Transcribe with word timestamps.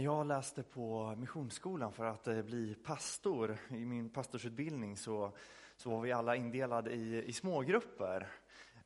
När 0.00 0.04
jag 0.04 0.26
läste 0.26 0.62
på 0.62 1.14
Missionsskolan 1.18 1.92
för 1.92 2.04
att 2.04 2.28
eh, 2.28 2.42
bli 2.42 2.74
pastor 2.74 3.56
i 3.68 3.84
min 3.84 4.10
pastorsutbildning 4.10 4.96
så, 4.96 5.32
så 5.76 5.90
var 5.90 6.00
vi 6.00 6.12
alla 6.12 6.36
indelade 6.36 6.90
i, 6.90 7.24
i 7.24 7.32
smågrupper. 7.32 8.26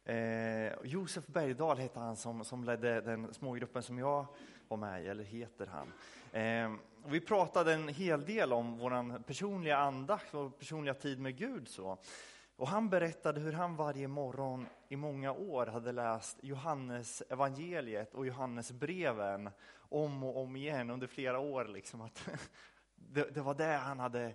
Eh, 0.05 0.73
Josef 0.85 1.27
Bergdahl 1.27 1.79
hette 1.79 2.01
han 2.01 2.17
som, 2.17 2.45
som 2.45 2.65
ledde 2.65 3.01
den 3.01 3.35
smågruppen 3.35 3.83
som 3.83 3.99
jag 3.99 4.27
var 4.69 4.77
med 4.77 5.05
i, 5.05 5.07
eller 5.07 5.25
heter 5.25 5.67
han. 5.67 5.93
Eh, 6.43 6.79
vi 7.07 7.21
pratade 7.21 7.75
en 7.75 7.89
hel 7.89 8.25
del 8.25 8.53
om 8.53 8.79
vår 8.79 9.19
personliga 9.19 9.77
andakt 9.77 10.35
och 10.35 10.59
personliga 10.59 10.95
tid 10.95 11.21
med 11.21 11.37
Gud. 11.37 11.69
Så. 11.69 11.99
Och 12.57 12.69
han 12.69 12.89
berättade 12.91 13.41
hur 13.41 13.53
han 13.53 13.77
varje 13.77 14.09
morgon 14.09 14.67
i 14.89 14.97
många 14.97 15.33
år 15.33 15.67
hade 15.67 15.93
läst 15.93 16.39
Johannes 16.43 17.23
evangeliet 17.29 18.15
och 18.15 18.27
Johannes 18.27 18.73
breven 18.73 19.51
om 19.77 20.25
och 20.25 20.43
om 20.43 20.57
igen 20.57 20.91
under 20.91 21.07
flera 21.07 21.39
år. 21.39 21.65
Liksom, 21.65 22.01
att 22.01 22.29
det, 22.95 23.35
det 23.35 23.41
var 23.41 23.55
det 23.55 23.77
han 23.77 23.99
hade 23.99 24.35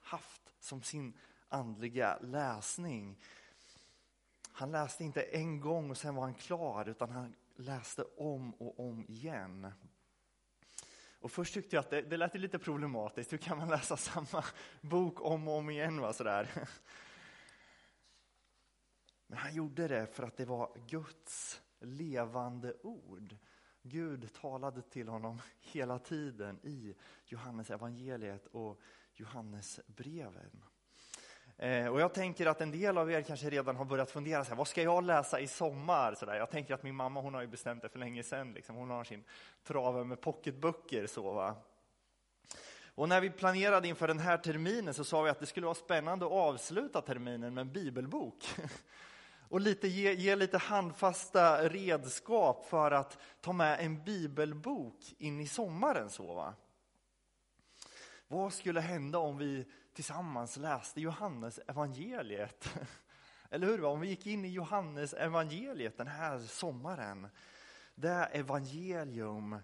haft 0.00 0.54
som 0.60 0.82
sin 0.82 1.18
andliga 1.48 2.18
läsning. 2.20 3.16
Han 4.52 4.72
läste 4.72 5.04
inte 5.04 5.22
en 5.22 5.60
gång 5.60 5.90
och 5.90 5.96
sen 5.96 6.14
var 6.14 6.22
han 6.22 6.34
klar, 6.34 6.88
utan 6.88 7.10
han 7.10 7.34
läste 7.56 8.04
om 8.16 8.54
och 8.54 8.80
om 8.80 9.04
igen. 9.08 9.72
Och 11.20 11.32
först 11.32 11.54
tyckte 11.54 11.76
jag 11.76 11.80
att 11.80 11.90
det, 11.90 12.02
det 12.02 12.16
lät 12.16 12.34
lite 12.34 12.58
problematiskt. 12.58 13.32
Hur 13.32 13.38
kan 13.38 13.58
man 13.58 13.68
läsa 13.68 13.96
samma 13.96 14.44
bok 14.80 15.20
om 15.20 15.48
och 15.48 15.56
om 15.56 15.70
igen? 15.70 16.00
Va, 16.00 16.12
sådär. 16.12 16.68
Men 19.30 19.38
han 19.38 19.54
gjorde 19.54 19.88
det 19.88 20.06
för 20.06 20.22
att 20.22 20.36
det 20.36 20.44
var 20.44 20.70
Guds 20.88 21.62
levande 21.80 22.74
ord. 22.82 23.36
Gud 23.82 24.32
talade 24.32 24.82
till 24.82 25.08
honom 25.08 25.40
hela 25.60 25.98
tiden 25.98 26.58
i 26.62 26.94
Johannes 27.24 27.70
evangeliet 27.70 28.46
och 28.46 28.80
Johannes 29.14 29.80
breven. 29.86 30.64
Eh, 31.56 31.86
och 31.86 32.00
jag 32.00 32.14
tänker 32.14 32.46
att 32.46 32.60
en 32.60 32.70
del 32.70 32.98
av 32.98 33.10
er 33.10 33.22
kanske 33.22 33.50
redan 33.50 33.76
har 33.76 33.84
börjat 33.84 34.10
fundera, 34.10 34.44
så 34.44 34.48
här, 34.48 34.56
vad 34.56 34.68
ska 34.68 34.82
jag 34.82 35.04
läsa 35.04 35.40
i 35.40 35.46
sommar? 35.46 36.14
Så 36.14 36.26
där. 36.26 36.34
Jag 36.34 36.50
tänker 36.50 36.74
att 36.74 36.82
min 36.82 36.94
mamma 36.94 37.20
hon 37.20 37.34
har 37.34 37.40
ju 37.40 37.46
bestämt 37.46 37.82
det 37.82 37.88
för 37.88 37.98
länge 37.98 38.22
sedan. 38.22 38.52
Liksom. 38.52 38.76
Hon 38.76 38.90
har 38.90 39.04
sin 39.04 39.24
trave 39.64 40.04
med 40.04 40.20
pocketböcker. 40.20 41.06
Så, 41.06 41.32
va? 41.32 41.56
Och 42.94 43.08
när 43.08 43.20
vi 43.20 43.30
planerade 43.30 43.88
inför 43.88 44.08
den 44.08 44.18
här 44.18 44.38
terminen 44.38 44.94
så 44.94 45.04
sa 45.04 45.22
vi 45.22 45.30
att 45.30 45.40
det 45.40 45.46
skulle 45.46 45.66
vara 45.66 45.74
spännande 45.74 46.26
att 46.26 46.32
avsluta 46.32 47.00
terminen 47.00 47.54
med 47.54 47.62
en 47.62 47.72
bibelbok. 47.72 48.44
och 49.48 49.60
lite, 49.60 49.88
ge, 49.88 50.14
ge 50.14 50.36
lite 50.36 50.58
handfasta 50.58 51.68
redskap 51.68 52.66
för 52.66 52.90
att 52.90 53.18
ta 53.40 53.52
med 53.52 53.80
en 53.80 54.04
bibelbok 54.04 55.14
in 55.18 55.40
i 55.40 55.48
sommaren. 55.48 56.10
Så, 56.10 56.34
va? 56.34 56.54
Vad 58.28 58.52
skulle 58.52 58.80
hända 58.80 59.18
om 59.18 59.38
vi 59.38 59.66
tillsammans 59.92 60.56
läste 60.56 61.00
Johannes 61.00 61.60
evangeliet? 61.66 62.74
Eller 63.50 63.66
hur? 63.66 63.84
Om 63.84 64.00
vi 64.00 64.08
gick 64.08 64.26
in 64.26 64.44
i 64.44 64.48
Johannes 64.48 65.12
evangeliet 65.12 65.96
den 65.96 66.06
här 66.06 66.38
sommaren. 66.38 67.28
Det 67.94 68.24
evangelium 68.32 69.58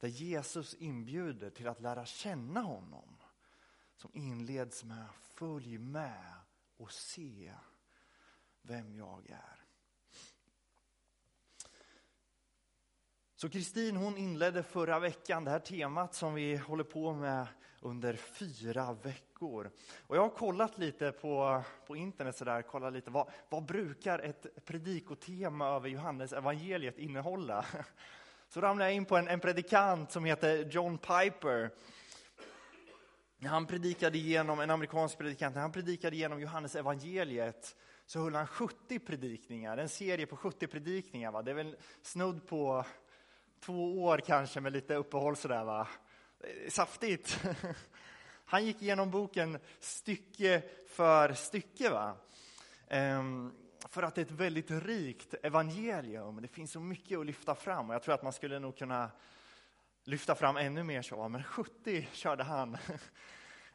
där 0.00 0.08
Jesus 0.08 0.74
inbjuder 0.74 1.50
till 1.50 1.68
att 1.68 1.80
lära 1.80 2.04
känna 2.04 2.60
honom. 2.60 3.16
Som 3.96 4.10
inleds 4.14 4.84
med 4.84 5.06
följ 5.20 5.78
med 5.78 6.34
och 6.76 6.92
se 6.92 7.52
vem 8.66 8.94
jag 8.94 9.30
är. 9.30 9.56
Så 13.36 13.48
Kristin 13.48 13.96
hon 13.96 14.16
inledde 14.16 14.62
förra 14.62 14.98
veckan 14.98 15.44
det 15.44 15.50
här 15.50 15.58
temat 15.58 16.14
som 16.14 16.34
vi 16.34 16.56
håller 16.56 16.84
på 16.84 17.12
med 17.12 17.46
under 17.80 18.14
fyra 18.14 18.92
veckor. 18.92 19.70
Och 19.98 20.16
jag 20.16 20.22
har 20.22 20.28
kollat 20.28 20.78
lite 20.78 21.12
på, 21.12 21.62
på 21.86 21.96
internet, 21.96 22.36
så 22.36 22.44
där, 22.44 22.62
kollat 22.62 22.92
lite, 22.92 23.10
vad, 23.10 23.30
vad 23.48 23.64
brukar 23.64 24.18
ett 24.18 24.64
predikotema 24.64 25.68
över 25.68 25.88
Johannes 25.88 26.32
evangeliet 26.32 26.98
innehålla? 26.98 27.64
Så 28.48 28.60
ramlade 28.60 28.90
jag 28.90 28.96
in 28.96 29.04
på 29.04 29.16
en, 29.16 29.28
en 29.28 29.40
predikant 29.40 30.12
som 30.12 30.24
heter 30.24 30.64
John 30.70 30.98
Piper. 30.98 31.70
Han 33.44 33.66
predikade 33.66 34.18
genom 34.18 34.60
en 34.60 34.70
amerikansk 34.70 35.18
predikant, 35.18 35.56
han 35.56 35.72
predikade 35.72 36.16
genom 36.16 36.40
Johannes 36.40 36.76
evangeliet 36.76 37.76
så 38.06 38.20
höll 38.20 38.34
han 38.34 38.46
70 38.46 38.98
predikningar, 38.98 39.78
en 39.78 39.88
serie 39.88 40.26
på 40.26 40.36
70 40.36 40.66
predikningar. 40.66 41.30
Va? 41.30 41.42
Det 41.42 41.50
är 41.50 41.54
väl 41.54 41.76
snudd 42.02 42.46
på 42.46 42.84
två 43.60 44.04
år 44.04 44.18
kanske 44.18 44.60
med 44.60 44.72
lite 44.72 44.94
uppehåll 44.94 45.36
sådär 45.36 45.64
va. 45.64 45.88
Saftigt. 46.68 47.40
Han 48.44 48.64
gick 48.64 48.82
igenom 48.82 49.10
boken 49.10 49.58
stycke 49.80 50.62
för 50.88 51.34
stycke. 51.34 51.90
Va? 51.90 52.16
Ehm, 52.88 53.52
för 53.88 54.02
att 54.02 54.14
det 54.14 54.20
är 54.20 54.24
ett 54.24 54.30
väldigt 54.30 54.70
rikt 54.70 55.34
evangelium. 55.42 56.42
Det 56.42 56.48
finns 56.48 56.72
så 56.72 56.80
mycket 56.80 57.18
att 57.18 57.26
lyfta 57.26 57.54
fram 57.54 57.88
och 57.88 57.94
jag 57.94 58.02
tror 58.02 58.14
att 58.14 58.22
man 58.22 58.32
skulle 58.32 58.58
nog 58.58 58.76
kunna 58.76 59.10
lyfta 60.04 60.34
fram 60.34 60.56
ännu 60.56 60.82
mer 60.82 61.02
så, 61.02 61.28
men 61.28 61.44
70 61.44 62.08
körde 62.12 62.44
han. 62.44 62.76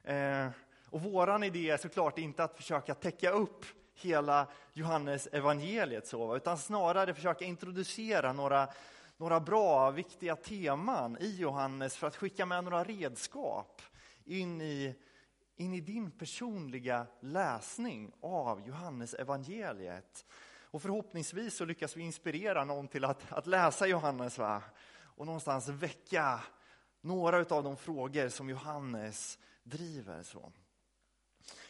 Ehm, 0.04 0.52
och 0.90 1.02
våran 1.02 1.44
idé 1.44 1.70
är 1.70 1.78
såklart 1.78 2.18
inte 2.18 2.44
att 2.44 2.56
försöka 2.56 2.96
täcka 2.96 3.32
upp 3.32 3.66
hela 4.02 4.48
Johannes 4.74 5.28
evangeliet 5.32 6.08
så, 6.08 6.36
utan 6.36 6.58
snarare 6.58 7.14
försöka 7.14 7.46
introducera 7.46 8.34
några 8.34 8.68
några 9.22 9.40
bra, 9.40 9.92
viktiga 9.92 10.36
teman 10.36 11.18
i 11.20 11.36
Johannes 11.36 11.96
för 11.96 12.08
att 12.08 12.16
skicka 12.16 12.46
med 12.46 12.64
några 12.64 12.84
redskap 12.84 13.82
in 14.26 14.62
i, 14.62 14.96
in 15.56 15.74
i 15.74 15.82
din 15.82 16.12
personliga 16.12 17.08
läsning 17.20 18.12
av 18.22 18.68
Johannes 18.68 19.14
evangeliet. 19.14 20.26
Och 20.72 20.82
förhoppningsvis 20.82 21.56
så 21.56 21.66
lyckas 21.66 21.98
vi 21.98 22.02
inspirera 22.02 22.66
någon 22.66 22.88
till 22.88 23.06
att, 23.06 23.32
att 23.32 23.48
läsa 23.48 23.88
Johannes 23.88 24.38
va? 24.38 24.62
och 25.04 25.26
någonstans 25.26 25.68
väcka 25.68 26.44
några 27.02 27.38
av 27.56 27.64
de 27.64 27.78
frågor 27.78 28.30
som 28.30 28.50
Johannes 28.50 29.40
driver. 29.64 30.24
Så. 30.24 30.52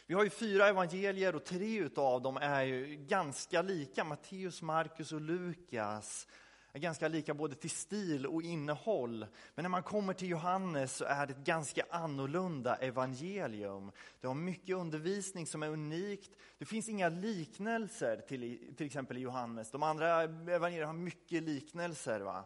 Vi 0.06 0.14
har 0.14 0.24
ju 0.24 0.30
fyra 0.30 0.68
evangelier 0.68 1.34
och 1.34 1.44
tre 1.44 1.88
av 1.96 2.22
dem 2.22 2.36
är 2.36 2.62
ju 2.62 2.96
ganska 2.96 3.62
lika, 3.62 4.04
Matteus, 4.04 4.62
Markus 4.62 5.12
och 5.12 5.20
Lukas 5.20 6.26
är 6.72 6.78
ganska 6.78 7.08
lika 7.08 7.34
både 7.34 7.54
till 7.54 7.70
stil 7.70 8.26
och 8.26 8.42
innehåll. 8.42 9.26
Men 9.54 9.62
när 9.62 9.68
man 9.68 9.82
kommer 9.82 10.14
till 10.14 10.28
Johannes 10.28 10.96
så 10.96 11.04
är 11.04 11.26
det 11.26 11.32
ett 11.32 11.44
ganska 11.44 11.84
annorlunda 11.90 12.76
evangelium. 12.76 13.92
Det 14.20 14.26
har 14.26 14.34
mycket 14.34 14.76
undervisning 14.76 15.46
som 15.46 15.62
är 15.62 15.68
unikt. 15.68 16.30
Det 16.58 16.64
finns 16.64 16.88
inga 16.88 17.08
liknelser 17.08 18.16
till, 18.28 18.74
till 18.76 18.86
exempel 18.86 19.16
i 19.16 19.20
Johannes. 19.20 19.70
De 19.70 19.82
andra 19.82 20.22
evangelierna 20.22 20.86
har 20.86 20.92
mycket 20.92 21.42
liknelser. 21.42 22.20
Va? 22.20 22.44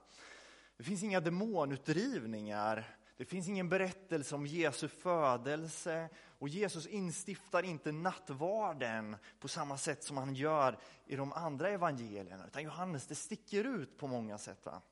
Det 0.77 0.85
finns 0.85 1.03
inga 1.03 1.21
demonutdrivningar. 1.21 2.97
Det 3.17 3.25
finns 3.25 3.49
ingen 3.49 3.69
berättelse 3.69 4.35
om 4.35 4.47
Jesu 4.47 4.89
födelse 4.89 6.09
och 6.39 6.49
Jesus 6.49 6.87
instiftar 6.87 7.63
inte 7.63 7.93
nattvarden 7.93 9.17
på 9.41 9.49
samma 9.49 9.79
sätt 9.79 10.05
som 10.05 10.17
han 10.17 10.35
gör 10.35 10.79
i 11.07 11.17
de 11.17 11.33
andra 11.33 11.71
evangelierna. 11.71 12.47
Utan 12.47 12.63
Johannes, 12.63 13.07
det 13.07 13.15
sticker 13.15 13.65
ut 13.65 13.99
på 13.99 14.07
många 14.07 14.39
sätt. 14.39 14.67
Va? 14.67 14.83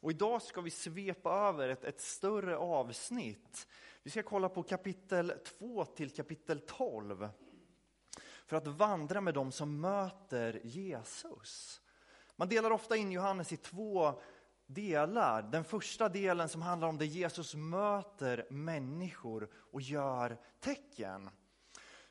Och 0.00 0.10
idag 0.10 0.42
ska 0.42 0.60
vi 0.60 0.70
svepa 0.70 1.30
över 1.30 1.68
ett, 1.68 1.84
ett 1.84 2.00
större 2.00 2.56
avsnitt. 2.56 3.66
Vi 4.02 4.10
ska 4.10 4.22
kolla 4.22 4.48
på 4.48 4.62
kapitel 4.62 5.32
2 5.58 5.84
till 5.84 6.10
kapitel 6.10 6.60
12. 6.60 7.28
För 8.46 8.56
att 8.56 8.66
vandra 8.66 9.20
med 9.20 9.34
dem 9.34 9.52
som 9.52 9.80
möter 9.80 10.60
Jesus. 10.64 11.80
Man 12.36 12.48
delar 12.48 12.70
ofta 12.70 12.96
in 12.96 13.12
Johannes 13.12 13.52
i 13.52 13.56
två 13.56 14.20
delar. 14.66 15.42
Den 15.42 15.64
första 15.64 16.08
delen 16.08 16.48
som 16.48 16.62
handlar 16.62 16.88
om 16.88 16.98
det 16.98 17.06
Jesus 17.06 17.54
möter 17.54 18.46
människor 18.50 19.48
och 19.54 19.80
gör 19.80 20.38
tecken. 20.60 21.30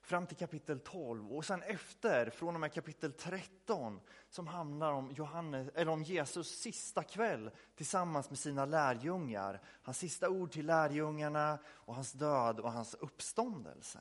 Fram 0.01 0.27
till 0.27 0.37
kapitel 0.37 0.79
12 0.79 1.33
och 1.33 1.45
sen 1.45 1.63
efter, 1.63 2.29
från 2.29 2.55
och 2.55 2.61
med 2.61 2.73
kapitel 2.73 3.13
13, 3.13 3.99
som 4.29 4.47
handlar 4.47 4.91
om, 4.91 5.11
Johannes, 5.11 5.69
eller 5.75 5.91
om 5.91 6.03
Jesus 6.03 6.59
sista 6.59 7.03
kväll 7.03 7.51
tillsammans 7.75 8.29
med 8.29 8.39
sina 8.39 8.65
lärjungar. 8.65 9.61
Hans 9.83 9.97
sista 9.97 10.29
ord 10.29 10.51
till 10.51 10.65
lärjungarna 10.65 11.59
och 11.67 11.95
hans 11.95 12.11
död 12.11 12.59
och 12.59 12.71
hans 12.71 12.93
uppståndelse. 12.93 13.99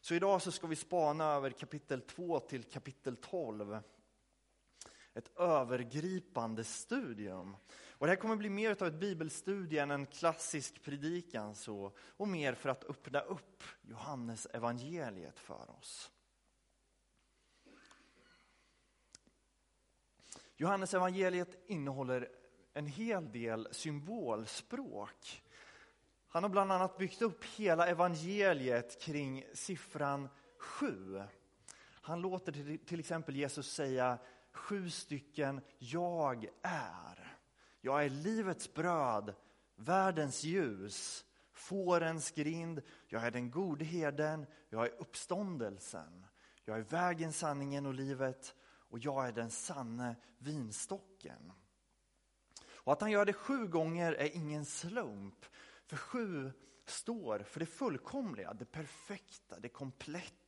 Så 0.00 0.14
idag 0.14 0.42
så 0.42 0.52
ska 0.52 0.66
vi 0.66 0.76
spana 0.76 1.24
över 1.24 1.50
kapitel 1.50 2.00
2 2.00 2.40
till 2.40 2.64
kapitel 2.64 3.16
12 3.16 3.78
ett 5.14 5.38
övergripande 5.38 6.64
studium. 6.64 7.56
Och 7.88 8.06
det 8.06 8.10
här 8.10 8.16
kommer 8.16 8.36
bli 8.36 8.50
mer 8.50 8.70
av 8.70 8.88
ett 8.88 9.00
bibelstudie 9.00 9.78
än 9.78 9.90
en 9.90 10.06
klassisk 10.06 10.82
predikan 10.82 11.54
så, 11.54 11.92
och 11.98 12.28
mer 12.28 12.54
för 12.54 12.68
att 12.68 12.84
öppna 12.84 13.20
upp 13.20 13.62
Johannes 13.82 14.46
evangeliet 14.46 15.38
för 15.38 15.70
oss. 15.78 16.10
Johannes 20.56 20.94
evangeliet 20.94 21.58
innehåller 21.66 22.28
en 22.72 22.86
hel 22.86 23.32
del 23.32 23.68
symbolspråk. 23.70 25.42
Han 26.28 26.42
har 26.42 26.50
bland 26.50 26.72
annat 26.72 26.98
byggt 26.98 27.22
upp 27.22 27.44
hela 27.44 27.86
evangeliet 27.88 29.00
kring 29.00 29.44
siffran 29.52 30.28
sju. 30.58 31.22
Han 31.84 32.20
låter 32.20 32.78
till 32.86 33.00
exempel 33.00 33.36
Jesus 33.36 33.72
säga 33.72 34.18
sju 34.54 34.90
stycken 34.90 35.60
jag 35.78 36.46
är. 36.62 37.38
Jag 37.80 38.04
är 38.04 38.10
livets 38.10 38.74
bröd, 38.74 39.34
världens 39.76 40.44
ljus, 40.44 41.24
fårens 41.52 42.30
grind, 42.30 42.82
jag 43.08 43.24
är 43.24 43.30
den 43.30 43.50
gode 43.50 43.84
herden, 43.84 44.46
jag 44.68 44.86
är 44.86 44.94
uppståndelsen, 44.98 46.26
jag 46.64 46.78
är 46.78 46.82
vägen, 46.82 47.32
sanningen 47.32 47.86
och 47.86 47.94
livet 47.94 48.54
och 48.62 48.98
jag 48.98 49.28
är 49.28 49.32
den 49.32 49.50
sanne 49.50 50.16
vinstocken. 50.38 51.52
Och 52.72 52.92
att 52.92 53.00
han 53.00 53.10
gör 53.10 53.24
det 53.24 53.32
sju 53.32 53.66
gånger 53.66 54.12
är 54.12 54.36
ingen 54.36 54.64
slump, 54.64 55.46
för 55.86 55.96
sju 55.96 56.52
står 56.86 57.38
för 57.38 57.60
det 57.60 57.66
fullkomliga, 57.66 58.54
det 58.54 58.64
perfekta, 58.64 59.60
det 59.60 59.68
kompletta. 59.68 60.43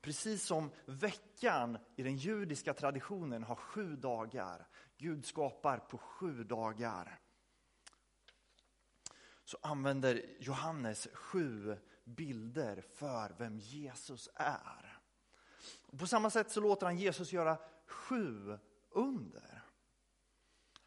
Precis 0.00 0.44
som 0.44 0.70
veckan 0.86 1.78
i 1.96 2.02
den 2.02 2.16
judiska 2.16 2.74
traditionen 2.74 3.42
har 3.42 3.56
sju 3.56 3.96
dagar, 3.96 4.66
Gud 4.98 5.26
skapar 5.26 5.78
på 5.78 5.98
sju 5.98 6.44
dagar, 6.44 7.20
så 9.44 9.58
använder 9.62 10.36
Johannes 10.38 11.08
sju 11.12 11.76
bilder 12.04 12.80
för 12.80 13.34
vem 13.38 13.58
Jesus 13.58 14.28
är. 14.34 15.00
På 15.98 16.06
samma 16.06 16.30
sätt 16.30 16.50
så 16.50 16.60
låter 16.60 16.86
han 16.86 16.96
Jesus 16.96 17.32
göra 17.32 17.58
sju 17.86 18.58
under. 18.90 19.62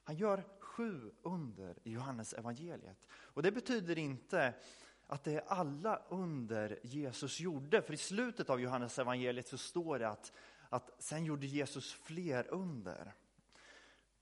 Han 0.03 0.15
gör 0.15 0.43
sju 0.59 1.11
under 1.21 1.77
i 1.83 1.91
Johannes 1.91 2.33
evangeliet. 2.33 3.07
Och 3.11 3.43
det 3.43 3.51
betyder 3.51 3.97
inte 3.97 4.53
att 5.13 5.23
det 5.23 5.33
är 5.33 5.43
alla 5.47 6.01
under 6.09 6.79
Jesus 6.83 7.39
gjorde, 7.39 7.81
för 7.81 7.93
i 7.93 7.97
slutet 7.97 8.49
av 8.49 8.61
Johannes 8.61 8.99
evangeliet 8.99 9.47
så 9.47 9.57
står 9.57 9.99
det 9.99 10.09
att, 10.09 10.33
att 10.69 10.91
sen 10.99 11.25
gjorde 11.25 11.45
Jesus 11.45 11.93
fler 11.93 12.47
under. 12.53 13.13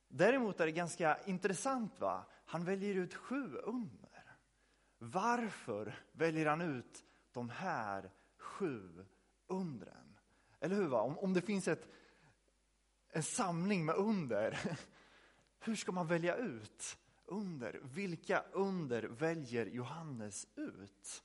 Däremot 0.08 0.60
är 0.60 0.66
det 0.66 0.72
ganska 0.72 1.18
intressant, 1.26 2.00
va? 2.00 2.26
han 2.46 2.66
väljer 2.66 2.96
ut 2.96 3.14
sju 3.14 3.56
under. 3.56 4.36
Varför 4.98 5.96
väljer 6.12 6.46
han 6.46 6.62
ut 6.62 7.04
de 7.32 7.50
här 7.50 8.12
sju 8.38 9.06
undren? 9.48 10.20
Eller 10.60 10.76
hur? 10.76 10.88
Va? 10.88 11.02
Om, 11.02 11.20
om 11.20 11.34
det 11.34 11.42
finns 11.42 11.68
ett, 11.68 11.88
en 13.10 13.24
samling 13.24 13.86
med 13.86 13.96
under, 13.96 14.78
hur 15.60 15.76
ska 15.76 15.92
man 15.92 16.08
välja 16.08 16.36
ut 16.36 16.98
under? 17.32 17.80
Vilka 17.84 18.44
under 18.52 19.04
väljer 19.04 19.66
Johannes 19.66 20.48
ut? 20.56 21.24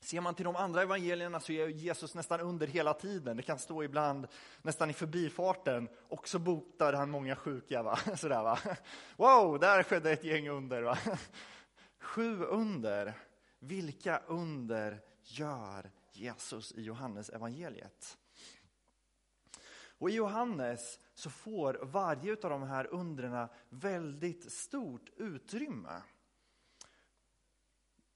Ser 0.00 0.20
man 0.20 0.34
till 0.34 0.44
de 0.44 0.56
andra 0.56 0.82
evangelierna 0.82 1.40
så 1.40 1.52
är 1.52 1.68
Jesus 1.68 2.14
nästan 2.14 2.40
under 2.40 2.66
hela 2.66 2.94
tiden. 2.94 3.36
Det 3.36 3.42
kan 3.42 3.58
stå 3.58 3.84
ibland 3.84 4.26
nästan 4.62 4.90
i 4.90 4.92
förbifarten. 4.92 5.88
Och 6.08 6.28
så 6.28 6.38
botar 6.38 6.92
han 6.92 7.10
många 7.10 7.36
sjuka. 7.36 7.82
Va? 7.82 7.96
Sådär, 8.16 8.42
va? 8.42 8.58
Wow, 9.16 9.58
där 9.58 9.82
skedde 9.82 10.10
ett 10.10 10.24
gäng 10.24 10.48
under. 10.48 10.82
Va? 10.82 10.98
Sju 11.98 12.44
under. 12.44 13.14
Vilka 13.58 14.18
under 14.26 15.00
gör 15.22 15.90
Jesus 16.12 16.72
i 16.72 16.82
Johannes 16.82 17.30
evangeliet? 17.30 18.18
Och 19.98 20.10
i 20.10 20.14
Johannes 20.14 20.98
så 21.18 21.30
får 21.30 21.78
varje 21.82 22.32
av 22.32 22.50
de 22.50 22.62
här 22.62 22.86
undren 22.86 23.48
väldigt 23.68 24.52
stort 24.52 25.10
utrymme. 25.16 26.02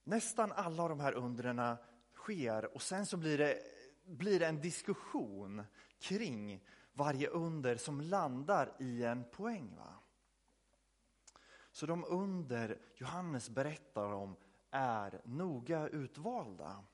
Nästan 0.04 0.52
alla 0.52 0.82
av 0.82 0.88
de 0.88 1.00
här 1.00 1.12
undren 1.12 1.76
sker 2.14 2.74
och 2.74 2.82
sen 2.82 3.06
så 3.06 3.16
blir 3.16 3.38
det, 3.38 3.62
blir 4.04 4.40
det 4.40 4.46
en 4.46 4.60
diskussion 4.60 5.64
kring 5.98 6.64
varje 6.92 7.28
under 7.28 7.76
som 7.76 8.00
landar 8.00 8.72
i 8.78 9.04
en 9.04 9.24
poäng. 9.24 9.76
Va? 9.76 9.94
Så 11.72 11.86
de 11.86 12.04
under 12.04 12.78
Johannes 12.94 13.50
berättar 13.50 14.12
om 14.12 14.36
är 14.70 15.20
noga 15.24 15.88
utvalda. 15.88 16.84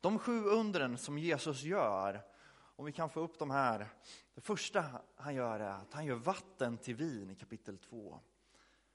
De 0.00 0.18
sju 0.18 0.44
undren 0.44 0.98
som 0.98 1.18
Jesus 1.18 1.62
gör, 1.62 2.33
om 2.76 2.84
vi 2.84 2.92
kan 2.92 3.10
få 3.10 3.20
upp 3.20 3.38
de 3.38 3.50
här. 3.50 3.88
Det 4.34 4.40
första 4.40 4.84
han 5.16 5.34
gör 5.34 5.60
är 5.60 5.70
att 5.70 5.92
han 5.92 6.04
gör 6.04 6.16
vatten 6.16 6.78
till 6.78 6.94
vin 6.94 7.30
i 7.30 7.34
kapitel 7.34 7.78
2. 7.78 8.20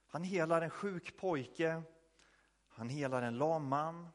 Han 0.08 0.24
helar 0.24 0.62
en 0.62 0.70
sjuk 0.70 1.18
pojke 1.18 1.84
han 2.80 2.90
helar 2.90 3.22
en 3.22 3.38
lam 3.38 3.68
man. 3.68 4.08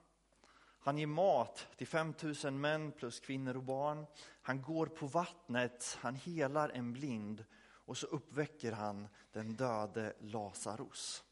Han 0.78 0.98
ger 0.98 1.06
mat 1.06 1.68
till 1.76 1.86
5000 1.86 2.60
män 2.60 2.92
plus 2.92 3.20
kvinnor 3.20 3.56
och 3.56 3.62
barn. 3.62 4.06
Han 4.42 4.62
går 4.62 4.86
på 4.86 5.06
vattnet, 5.06 5.98
han 6.00 6.16
helar 6.16 6.68
en 6.68 6.92
blind 6.92 7.44
och 7.64 7.96
så 7.96 8.06
uppväcker 8.06 8.72
han 8.72 9.08
den 9.32 9.56
döde 9.56 10.12
Lazarus. 10.20 11.24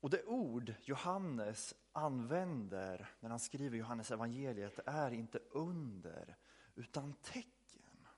Och 0.00 0.10
det 0.10 0.24
ord 0.24 0.74
Johannes 0.82 1.74
använder 1.92 3.10
när 3.20 3.30
han 3.30 3.40
skriver 3.40 3.78
Johannes 3.78 4.10
evangeliet 4.10 4.78
är 4.86 5.10
inte 5.10 5.38
under, 5.50 6.36
utan 6.74 7.12
tecken. 7.12 8.08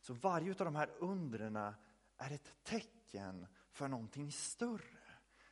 Så 0.00 0.14
varje 0.14 0.50
av 0.50 0.64
de 0.64 0.76
här 0.76 0.90
undren 0.98 1.56
är 1.56 2.30
ett 2.30 2.64
tecken 2.64 3.46
för 3.70 3.88
någonting 3.88 4.32
större. 4.32 5.00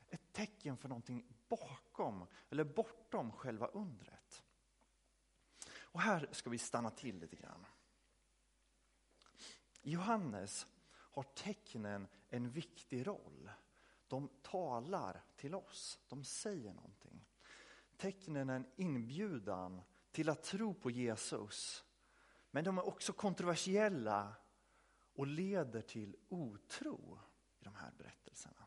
Ett 0.08 0.32
tecken 0.32 0.76
för 0.76 0.88
någonting 0.88 1.26
bakom 1.48 2.26
eller 2.50 2.64
bortom 2.64 3.32
själva 3.32 3.66
undret. 3.66 4.44
Och 5.76 6.00
här 6.00 6.28
ska 6.32 6.50
vi 6.50 6.58
stanna 6.58 6.90
till 6.90 7.18
lite 7.18 7.36
grann. 7.36 7.66
I 9.82 9.90
Johannes 9.90 10.66
har 10.90 11.22
tecknen 11.22 12.08
en 12.28 12.50
viktig 12.50 13.06
roll. 13.06 13.50
De 14.08 14.28
talar 14.42 15.22
till 15.36 15.54
oss, 15.54 16.00
de 16.08 16.24
säger 16.24 16.72
någonting. 16.72 17.26
Tecknen 17.96 18.50
är 18.50 18.56
en 18.56 18.66
inbjudan 18.76 19.82
till 20.10 20.28
att 20.28 20.42
tro 20.42 20.74
på 20.74 20.90
Jesus. 20.90 21.84
Men 22.50 22.64
de 22.64 22.78
är 22.78 22.86
också 22.86 23.12
kontroversiella 23.12 24.34
och 25.14 25.26
leder 25.26 25.80
till 25.80 26.16
otro 26.28 27.18
i 27.60 27.64
de 27.64 27.74
här 27.74 27.92
berättelserna. 27.98 28.66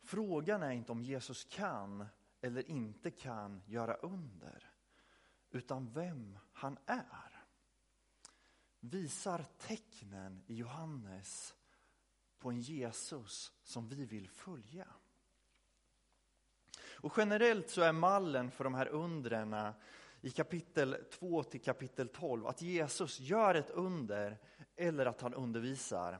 Frågan 0.00 0.62
är 0.62 0.70
inte 0.70 0.92
om 0.92 1.02
Jesus 1.02 1.44
kan 1.44 2.06
eller 2.40 2.70
inte 2.70 3.10
kan 3.10 3.62
göra 3.66 3.94
under, 3.94 4.70
utan 5.50 5.92
vem 5.92 6.38
han 6.52 6.78
är. 6.86 7.31
Visar 8.84 9.44
tecknen 9.58 10.42
i 10.46 10.54
Johannes 10.54 11.54
på 12.38 12.50
en 12.50 12.60
Jesus 12.60 13.52
som 13.62 13.88
vi 13.88 14.04
vill 14.04 14.28
följa. 14.28 14.86
Och 17.02 17.12
generellt 17.16 17.70
så 17.70 17.82
är 17.82 17.92
mallen 17.92 18.50
för 18.50 18.64
de 18.64 18.74
här 18.74 18.88
undren 18.88 19.56
i 20.20 20.30
kapitel 20.30 20.96
2 21.10 21.42
till 21.42 21.60
kapitel 21.60 22.08
12 22.08 22.46
att 22.46 22.62
Jesus 22.62 23.20
gör 23.20 23.54
ett 23.54 23.70
under 23.70 24.38
eller 24.76 25.06
att 25.06 25.20
han 25.20 25.34
undervisar. 25.34 26.18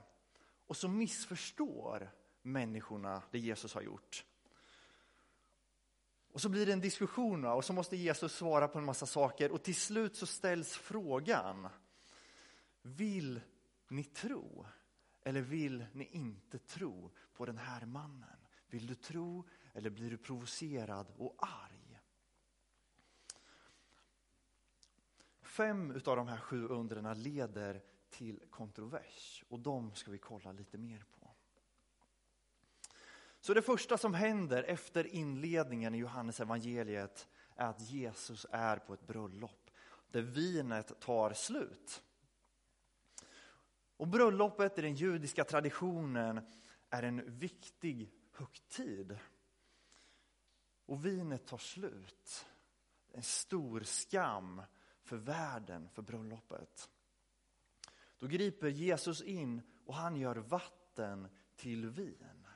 Och 0.66 0.76
så 0.76 0.88
missförstår 0.88 2.10
människorna 2.42 3.22
det 3.30 3.38
Jesus 3.38 3.74
har 3.74 3.82
gjort. 3.82 4.24
Och 6.32 6.40
så 6.40 6.48
blir 6.48 6.66
det 6.66 6.72
en 6.72 6.80
diskussion 6.80 7.44
och 7.44 7.64
så 7.64 7.72
måste 7.72 7.96
Jesus 7.96 8.32
svara 8.32 8.68
på 8.68 8.78
en 8.78 8.84
massa 8.84 9.06
saker 9.06 9.52
och 9.52 9.62
till 9.62 9.76
slut 9.76 10.16
så 10.16 10.26
ställs 10.26 10.76
frågan. 10.76 11.68
Vill 12.82 13.40
ni 13.88 14.04
tro 14.04 14.66
eller 15.24 15.40
vill 15.40 15.86
ni 15.92 16.04
inte 16.04 16.58
tro 16.58 17.10
på 17.32 17.46
den 17.46 17.58
här 17.58 17.86
mannen? 17.86 18.46
Vill 18.66 18.86
du 18.86 18.94
tro 18.94 19.48
eller 19.72 19.90
blir 19.90 20.10
du 20.10 20.16
provocerad 20.16 21.06
och 21.16 21.34
arg? 21.38 22.00
Fem 25.42 25.90
av 25.90 26.16
de 26.16 26.28
här 26.28 26.38
sju 26.38 26.66
undren 26.66 27.22
leder 27.22 27.82
till 28.10 28.42
kontrovers 28.50 29.44
och 29.48 29.60
de 29.60 29.94
ska 29.94 30.10
vi 30.10 30.18
kolla 30.18 30.52
lite 30.52 30.78
mer 30.78 31.04
på. 31.20 31.30
Så 33.40 33.54
det 33.54 33.62
första 33.62 33.98
som 33.98 34.14
händer 34.14 34.62
efter 34.62 35.06
inledningen 35.06 35.94
i 35.94 35.98
Johannes 35.98 36.40
evangeliet 36.40 37.28
är 37.56 37.66
att 37.66 37.80
Jesus 37.80 38.46
är 38.50 38.76
på 38.76 38.94
ett 38.94 39.06
bröllop 39.06 39.70
där 40.10 40.22
vinet 40.22 41.00
tar 41.00 41.32
slut. 41.32 42.02
Och 43.96 44.08
bröllopet 44.08 44.78
i 44.78 44.82
den 44.82 44.94
judiska 44.94 45.44
traditionen 45.44 46.40
är 46.90 47.02
en 47.02 47.38
viktig 47.38 48.12
högtid. 48.32 49.18
Och 50.86 51.06
vinet 51.06 51.46
tar 51.46 51.58
slut. 51.58 52.46
En 53.12 53.22
stor 53.22 53.80
skam 53.80 54.62
för 55.02 55.16
världen, 55.16 55.88
för 55.88 56.02
bröllopet. 56.02 56.90
Då 58.18 58.26
griper 58.26 58.68
Jesus 58.68 59.22
in 59.22 59.62
och 59.86 59.94
han 59.94 60.16
gör 60.16 60.36
vatten 60.36 61.28
till 61.56 61.88
vin. 61.90 62.46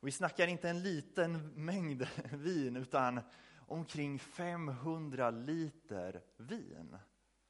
Och 0.00 0.06
vi 0.06 0.12
snackar 0.12 0.46
inte 0.46 0.68
en 0.68 0.82
liten 0.82 1.48
mängd 1.64 2.08
vin 2.32 2.76
utan 2.76 3.20
omkring 3.66 4.18
500 4.18 5.30
liter 5.30 6.22
vin 6.36 6.96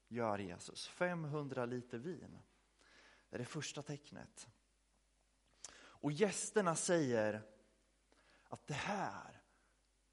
gör 0.09 0.39
Jesus. 0.39 0.89
500 0.89 1.67
liter 1.67 1.99
vin. 1.99 2.39
Det 3.31 3.37
är 3.37 3.39
det 3.39 3.45
första 3.45 3.83
tecknet. 3.83 4.49
Och 5.73 6.13
gästerna 6.13 6.77
säger 6.77 7.43
att 8.49 8.67
det 8.67 8.75
här, 8.75 9.43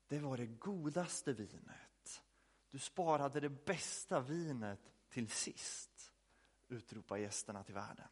det 0.07 0.19
var 0.19 0.37
det 0.37 0.45
godaste 0.45 1.33
vinet. 1.33 2.23
Du 2.69 2.79
sparade 2.79 3.39
det 3.39 3.49
bästa 3.49 4.19
vinet 4.19 4.91
till 5.09 5.29
sist, 5.29 6.13
utropar 6.67 7.17
gästerna 7.17 7.63
till 7.63 7.75
världen. 7.75 8.07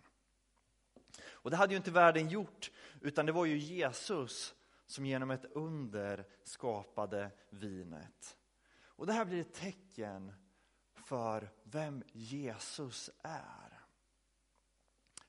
Och 1.24 1.52
det 1.52 1.58
hade 1.58 1.74
ju 1.74 1.78
inte 1.78 1.92
världen 1.92 2.30
gjort, 2.30 2.72
utan 3.02 3.26
det 3.26 3.32
var 3.32 3.46
ju 3.46 3.58
Jesus 3.58 4.56
som 4.86 5.06
genom 5.06 5.32
ett 5.32 5.46
under 5.46 6.28
skapade 6.44 7.32
vinet. 7.50 8.38
Och 8.78 9.06
det 9.06 9.14
här 9.14 9.26
blir 9.26 9.42
ett 9.42 9.54
tecken 9.54 10.34
för 10.94 11.52
vem 11.64 12.04
Jesus 12.12 13.10
är. 13.24 13.75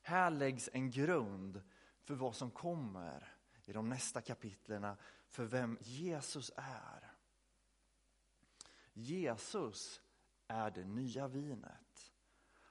Här 0.07 0.31
läggs 0.31 0.69
en 0.73 0.91
grund 0.91 1.61
för 2.03 2.15
vad 2.15 2.35
som 2.35 2.51
kommer 2.51 3.33
i 3.65 3.73
de 3.73 3.89
nästa 3.89 4.21
kapitlerna 4.21 4.97
för 5.27 5.45
vem 5.45 5.77
Jesus 5.81 6.51
är. 6.57 7.11
Jesus 8.93 10.01
är 10.47 10.71
det 10.71 10.85
nya 10.85 11.27
vinet. 11.27 12.13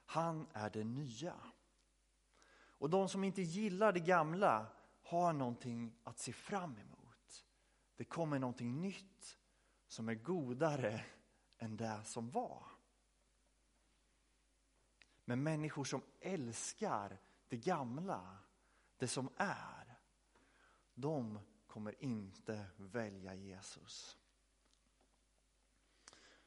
Han 0.05 0.47
är 0.53 0.69
det 0.69 0.83
nya. 0.83 1.35
Och 2.53 2.89
de 2.89 3.09
som 3.09 3.23
inte 3.23 3.41
gillar 3.41 3.93
det 3.93 3.99
gamla 3.99 4.67
har 5.01 5.33
någonting 5.33 5.95
att 6.03 6.19
se 6.19 6.33
fram 6.33 6.77
emot. 6.77 7.45
Det 7.95 8.05
kommer 8.05 8.39
någonting 8.39 8.81
nytt 8.81 9.37
som 9.87 10.09
är 10.09 10.15
godare 10.15 11.05
än 11.57 11.77
det 11.77 12.03
som 12.03 12.29
var. 12.29 12.65
Men 15.25 15.43
människor 15.43 15.83
som 15.83 16.01
älskar 16.19 17.19
det 17.47 17.57
gamla, 17.57 18.37
det 18.97 19.07
som 19.07 19.29
är, 19.37 19.97
de 20.93 21.39
kommer 21.67 22.03
inte 22.03 22.65
välja 22.77 23.33
Jesus. 23.33 24.17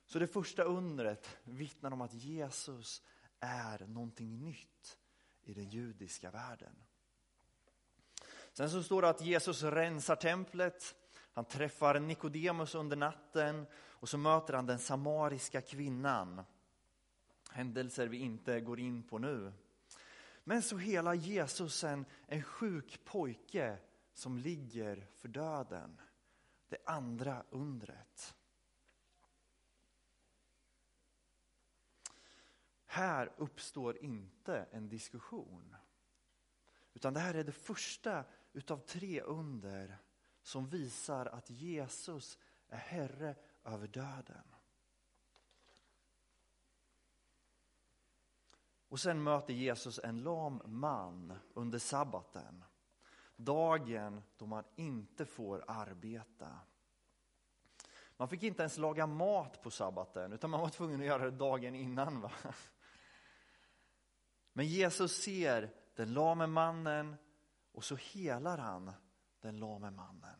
Så 0.04 0.18
det 0.18 0.26
första 0.26 0.62
undret 0.62 1.38
vittnar 1.44 1.90
om 1.90 2.00
att 2.00 2.14
Jesus 2.14 3.02
är 3.40 3.86
någonting 3.86 4.38
nytt 4.38 4.98
i 5.42 5.54
den 5.54 5.70
judiska 5.70 6.30
världen. 6.30 6.76
Sen 8.52 8.70
så 8.70 8.82
står 8.82 9.02
det 9.02 9.08
att 9.08 9.20
Jesus 9.20 9.62
rensar 9.62 10.16
templet, 10.16 10.94
han 11.32 11.44
träffar 11.44 12.00
Nikodemus 12.00 12.74
under 12.74 12.96
natten 12.96 13.66
och 13.74 14.08
så 14.08 14.18
möter 14.18 14.54
han 14.54 14.66
den 14.66 14.78
samariska 14.78 15.60
kvinnan. 15.60 16.42
Händelser 17.50 18.06
vi 18.06 18.16
inte 18.16 18.60
går 18.60 18.80
in 18.80 19.02
på 19.02 19.18
nu. 19.18 19.52
Men 20.50 20.62
så 20.62 20.76
hela 20.76 21.14
Jesus 21.14 21.84
en, 21.84 22.06
en 22.26 22.42
sjuk 22.42 23.04
pojke 23.04 23.78
som 24.12 24.38
ligger 24.38 25.06
för 25.14 25.28
döden. 25.28 26.00
Det 26.68 26.76
andra 26.86 27.44
undret. 27.50 28.36
Här 32.86 33.32
uppstår 33.36 34.04
inte 34.04 34.66
en 34.70 34.88
diskussion. 34.88 35.76
Utan 36.94 37.14
det 37.14 37.20
här 37.20 37.34
är 37.34 37.44
det 37.44 37.52
första 37.52 38.24
utav 38.52 38.78
tre 38.78 39.20
under 39.20 39.98
som 40.42 40.68
visar 40.68 41.26
att 41.26 41.50
Jesus 41.50 42.38
är 42.68 42.78
Herre 42.78 43.34
över 43.64 43.88
döden. 43.88 44.54
Och 48.90 49.00
sen 49.00 49.22
möter 49.22 49.54
Jesus 49.54 50.00
en 50.04 50.22
lam 50.22 50.62
man 50.64 51.38
under 51.54 51.78
sabbaten. 51.78 52.64
Dagen 53.36 54.22
då 54.36 54.46
man 54.46 54.64
inte 54.76 55.26
får 55.26 55.64
arbeta. 55.68 56.58
Man 58.16 58.28
fick 58.28 58.42
inte 58.42 58.62
ens 58.62 58.78
laga 58.78 59.06
mat 59.06 59.62
på 59.62 59.70
sabbaten 59.70 60.32
utan 60.32 60.50
man 60.50 60.60
var 60.60 60.68
tvungen 60.68 61.00
att 61.00 61.06
göra 61.06 61.24
det 61.24 61.30
dagen 61.30 61.74
innan. 61.74 62.20
Va? 62.20 62.30
Men 64.52 64.66
Jesus 64.66 65.22
ser 65.22 65.74
den 65.94 66.12
lame 66.12 66.46
mannen 66.46 67.16
och 67.72 67.84
så 67.84 67.96
helar 67.96 68.58
han 68.58 68.92
den 69.40 69.58
lame 69.60 69.90
mannen. 69.90 70.38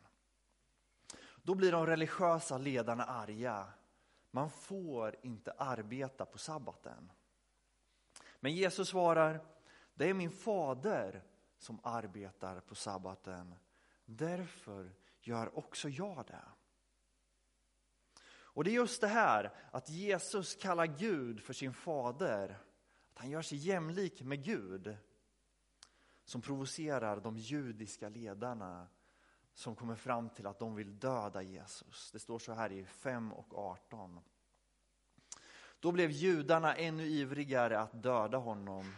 Då 1.42 1.54
blir 1.54 1.73
de 1.73 1.87
religiösa 1.87 2.59
ledarna 2.59 3.04
arga. 3.04 3.73
Man 4.30 4.50
får 4.50 5.16
inte 5.23 5.52
arbeta 5.52 6.26
på 6.26 6.38
sabbaten. 6.38 7.11
Men 8.40 8.52
Jesus 8.52 8.88
svarar, 8.88 9.44
det 9.94 10.11
är 10.11 10.14
min 10.14 10.30
fader 10.30 11.25
som 11.59 11.80
arbetar 11.82 12.61
på 12.61 12.75
sabbaten. 12.75 13.54
Därför 14.04 14.92
gör 15.20 15.59
också 15.59 15.88
jag 15.88 16.26
det. 16.26 16.44
Och 18.52 18.64
det 18.64 18.70
är 18.70 18.75
just 18.75 19.00
det 19.00 19.09
här 19.09 19.54
att 19.70 19.88
Jesus 19.88 20.54
kallar 20.54 20.87
Gud 20.87 21.40
för 21.40 21.52
sin 21.52 21.75
fader. 21.75 22.59
Att 23.12 23.18
han 23.18 23.30
gör 23.30 23.42
sig 23.42 23.59
jämlik 23.59 24.23
med 24.23 24.44
Gud. 24.44 24.97
Som 26.25 26.40
provocerar 26.40 27.20
de 27.20 27.37
judiska 27.37 28.09
ledarna 28.09 28.88
som 29.54 29.76
kommer 29.76 29.94
fram 29.94 30.30
till 30.30 30.47
att 30.47 30.59
de 30.59 30.75
vill 30.75 30.99
döda 30.99 31.42
Jesus. 31.42 32.11
Det 32.12 32.18
står 32.18 32.38
så 32.38 32.52
här 32.52 32.73
i 32.73 32.85
5 32.85 33.32
och 33.32 33.59
18. 33.59 34.20
Då 35.81 35.93
blev 35.93 36.11
judarna 36.11 36.77
ännu 36.77 37.07
ivrigare 37.07 37.81
att 37.81 38.03
döda 38.03 38.39
honom 38.39 38.95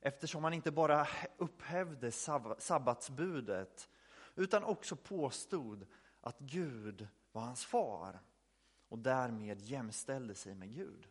eftersom 0.00 0.44
han 0.44 0.54
inte 0.54 0.70
bara 0.70 1.08
upphävde 1.36 2.12
sabbatsbudet 2.58 3.88
utan 4.34 4.64
också 4.64 4.96
påstod 4.96 5.86
att 6.20 6.38
Gud 6.38 7.08
var 7.32 7.42
hans 7.42 7.64
far 7.64 8.20
och 8.88 8.98
därmed 8.98 9.62
jämställde 9.62 10.34
sig 10.34 10.54
med 10.54 10.74
Gud. 10.74 11.08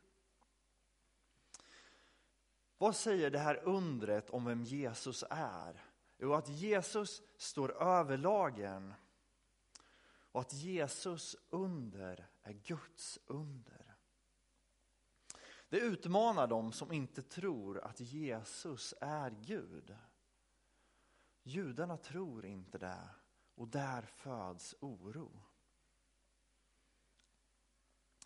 Vad 2.77 2.95
säger 2.95 3.29
det 3.29 3.39
här 3.39 3.61
undret 3.63 4.29
om 4.29 4.45
vem 4.45 4.63
Jesus 4.63 5.23
är? 5.29 5.83
Jo, 6.17 6.33
att 6.33 6.49
Jesus 6.49 7.21
står 7.37 7.83
över 7.83 8.17
lagen 8.17 8.93
och 10.31 10.41
att 10.41 10.53
Jesus 10.53 11.35
under 11.49 12.27
är 12.43 12.53
Guds 12.53 13.19
under. 13.25 13.84
Det 15.69 15.79
utmanar 15.79 16.47
dem 16.47 16.71
som 16.71 16.91
inte 16.91 17.21
tror 17.21 17.79
att 17.79 17.99
Jesus 17.99 18.93
är 19.01 19.29
Gud. 19.29 19.95
Judarna 21.43 21.97
tror 21.97 22.45
inte 22.45 22.77
det 22.77 23.09
och 23.55 23.67
där 23.67 24.01
föds 24.01 24.75
oro. 24.79 25.41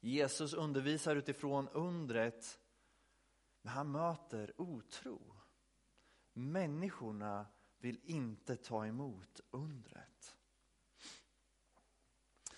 Jesus 0.01 0.53
undervisar 0.53 1.15
utifrån 1.15 1.69
undret, 1.69 2.59
men 3.61 3.73
han 3.73 3.91
möter 3.91 4.53
otro. 4.61 5.35
Människorna 6.33 7.45
vill 7.77 7.99
inte 8.03 8.55
ta 8.55 8.85
emot 8.85 9.39
undret. 9.49 10.35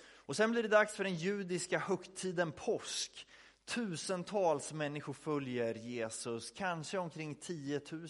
Och 0.03 0.35
sen 0.35 0.51
blir 0.51 0.63
det 0.63 0.69
dags 0.69 0.95
för 0.95 1.03
den 1.03 1.15
judiska 1.15 1.79
högtiden 1.79 2.51
påsk. 2.51 3.27
Tusentals 3.65 4.73
människor 4.73 5.13
följer 5.13 5.75
Jesus, 5.75 6.51
kanske 6.51 6.97
omkring 6.97 7.35
10 7.35 7.81
000. 7.91 8.07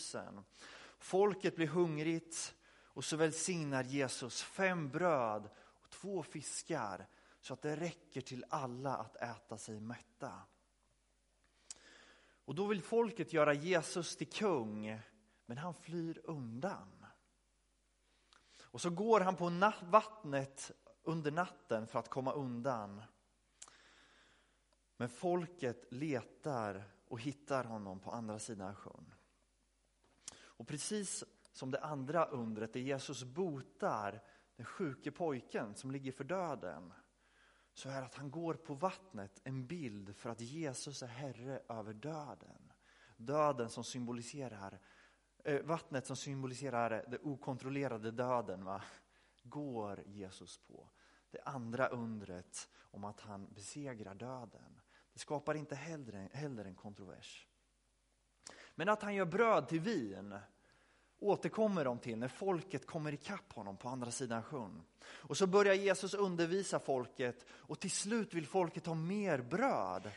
Folket 0.98 1.56
blir 1.56 1.68
hungrigt 1.68 2.56
och 2.84 3.04
så 3.04 3.18
välsignar 3.18 3.84
Jesus 3.84 4.42
fem 4.42 4.90
bröd 4.90 5.50
och 5.58 5.90
två 5.90 6.24
fiskar 6.24 7.08
så 7.42 7.54
att 7.54 7.62
det 7.62 7.76
räcker 7.76 8.22
till 8.22 8.46
alla 8.50 8.96
att 8.96 9.16
äta 9.16 9.58
sig 9.58 9.80
mätta. 9.80 10.42
Och 12.46 12.56
då 12.56 12.68
vill 12.68 12.82
folket 12.82 13.34
göra 13.34 13.54
Jesus 13.54 14.16
till 14.16 14.30
kung, 14.30 15.00
men 15.46 15.58
han 15.58 15.74
flyr 15.74 16.22
undan. 16.24 17.06
Och 18.62 18.82
så 18.82 18.90
går 18.90 19.20
han 19.20 19.36
på 19.36 19.72
vattnet 19.82 20.72
under 21.04 21.32
natten 21.32 21.88
för 21.88 22.00
att 22.00 22.10
komma 22.10 22.34
undan. 22.34 23.02
Men 25.02 25.10
folket 25.10 25.86
letar 25.90 26.84
och 27.08 27.20
hittar 27.22 27.64
honom 27.64 28.00
på 28.00 28.12
andra 28.12 28.40
sidan 28.40 28.76
sjön. 28.76 29.14
Och 30.34 30.68
precis 30.68 31.24
som 31.52 31.72
det 31.72 31.80
andra 31.80 32.26
undret 32.26 32.74
där 32.74 32.80
Jesus 32.80 33.24
botar 33.24 34.24
den 34.56 34.66
sjuke 34.66 35.12
pojken 35.12 35.76
som 35.76 35.92
ligger 35.92 36.12
för 36.12 36.24
döden 36.24 36.94
så 37.74 37.90
är 37.90 38.02
att 38.02 38.16
han 38.16 38.32
går 38.32 38.54
på 38.54 38.74
vattnet 38.74 39.42
en 39.44 39.68
bild 39.68 40.16
för 40.16 40.30
att 40.30 40.42
Jesus 40.42 41.04
är 41.04 41.08
herre 41.08 41.62
över 41.70 41.94
döden. 41.94 42.74
Döden 43.18 43.70
som 43.70 43.84
symboliserar, 43.84 44.80
eh, 45.44 45.62
vattnet 45.62 46.06
som 46.06 46.16
symboliserar 46.16 47.06
den 47.08 47.20
okontrollerade 47.24 48.12
döden 48.12 48.66
va? 48.66 48.84
går 49.44 50.04
Jesus 50.06 50.58
på. 50.58 50.90
Det 51.32 51.42
andra 51.46 51.88
undret 51.88 52.70
om 52.92 53.04
att 53.04 53.20
han 53.20 53.54
besegrar 53.54 54.16
döden. 54.16 54.71
Skapar 55.22 55.56
inte 55.56 55.76
heller, 55.76 56.30
heller 56.34 56.66
en 56.66 56.76
kontrovers. 56.76 57.48
Men 58.76 58.90
att 58.90 59.02
han 59.02 59.16
gör 59.16 59.26
bröd 59.26 59.68
till 59.68 59.80
vin 59.80 60.40
återkommer 61.20 61.86
de 61.86 62.00
till 62.00 62.18
när 62.18 62.28
folket 62.28 62.86
kommer 62.86 63.14
ikapp 63.14 63.54
honom 63.54 63.78
på 63.78 63.90
andra 63.90 64.12
sidan 64.12 64.44
sjön. 64.44 64.84
Och 65.04 65.38
så 65.38 65.48
börjar 65.48 65.74
Jesus 65.74 66.14
undervisa 66.14 66.80
folket 66.80 67.46
och 67.50 67.80
till 67.80 67.92
slut 67.92 68.34
vill 68.34 68.48
folket 68.48 68.86
ha 68.86 68.94
mer 68.94 69.42
bröd. 69.42 70.12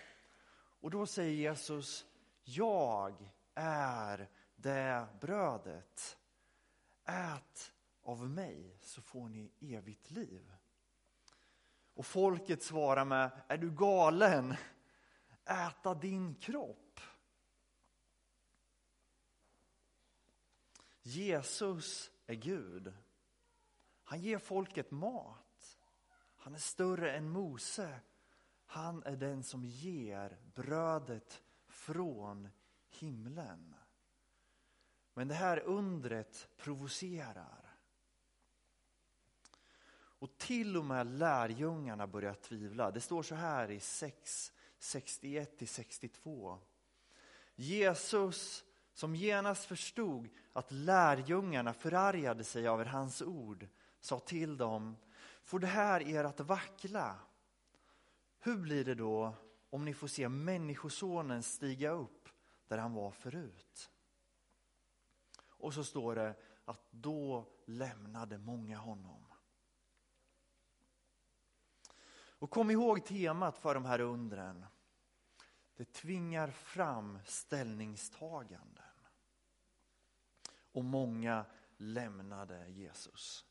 Och 0.80 0.90
då 0.90 1.06
säger 1.06 1.32
Jesus, 1.32 2.04
jag 2.42 3.30
är 3.54 4.28
det 4.56 5.06
brödet. 5.20 6.16
Ät 7.04 7.72
av 8.02 8.30
mig 8.30 8.78
så 8.82 9.02
får 9.02 9.28
ni 9.28 9.52
evigt 9.60 10.10
liv. 10.10 10.52
Och 11.94 12.06
folket 12.06 12.62
svarar 12.62 13.04
med, 13.04 13.30
är 13.48 13.58
du 13.58 13.70
galen? 13.70 14.54
Äta 15.44 15.94
din 15.94 16.34
kropp. 16.34 17.00
Jesus 21.02 22.10
är 22.26 22.34
Gud. 22.34 22.92
Han 24.04 24.20
ger 24.20 24.38
folket 24.38 24.90
mat. 24.90 25.78
Han 26.36 26.54
är 26.54 26.58
större 26.58 27.16
än 27.16 27.28
Mose. 27.28 28.00
Han 28.66 29.02
är 29.02 29.16
den 29.16 29.42
som 29.42 29.64
ger 29.64 30.38
brödet 30.54 31.42
från 31.66 32.48
himlen. 32.88 33.74
Men 35.14 35.28
det 35.28 35.34
här 35.34 35.60
undret 35.60 36.48
provocerar. 36.56 37.76
Och 39.94 40.38
till 40.38 40.76
och 40.76 40.84
med 40.84 41.06
lärjungarna 41.06 42.06
börjar 42.06 42.34
tvivla. 42.34 42.90
Det 42.90 43.00
står 43.00 43.22
så 43.22 43.34
här 43.34 43.70
i 43.70 43.80
6, 43.80 44.52
61-62. 44.84 46.58
Jesus 47.54 48.64
som 48.92 49.14
genast 49.14 49.64
förstod 49.64 50.28
att 50.52 50.72
lärjungarna 50.72 51.72
förargade 51.72 52.44
sig 52.44 52.68
över 52.68 52.84
hans 52.84 53.22
ord, 53.22 53.68
sa 54.00 54.18
till 54.18 54.56
dem, 54.56 54.96
får 55.42 55.58
det 55.58 55.66
här 55.66 56.08
er 56.08 56.24
att 56.24 56.40
vackla? 56.40 57.18
Hur 58.38 58.56
blir 58.56 58.84
det 58.84 58.94
då 58.94 59.34
om 59.70 59.84
ni 59.84 59.94
får 59.94 60.08
se 60.08 60.28
Människosonen 60.28 61.42
stiga 61.42 61.90
upp 61.90 62.28
där 62.68 62.78
han 62.78 62.92
var 62.94 63.10
förut? 63.10 63.90
Och 65.46 65.74
så 65.74 65.84
står 65.84 66.14
det 66.14 66.34
att 66.64 66.86
då 66.90 67.46
lämnade 67.64 68.38
många 68.38 68.78
honom. 68.78 69.26
Och 72.44 72.50
kom 72.50 72.70
ihåg 72.70 73.04
temat 73.04 73.58
för 73.58 73.74
de 73.74 73.84
här 73.84 74.00
undren. 74.00 74.66
Det 75.76 75.92
tvingar 75.92 76.50
fram 76.50 77.18
ställningstaganden. 77.24 78.84
Och 80.72 80.84
många 80.84 81.44
lämnade 81.76 82.68
Jesus. 82.68 83.44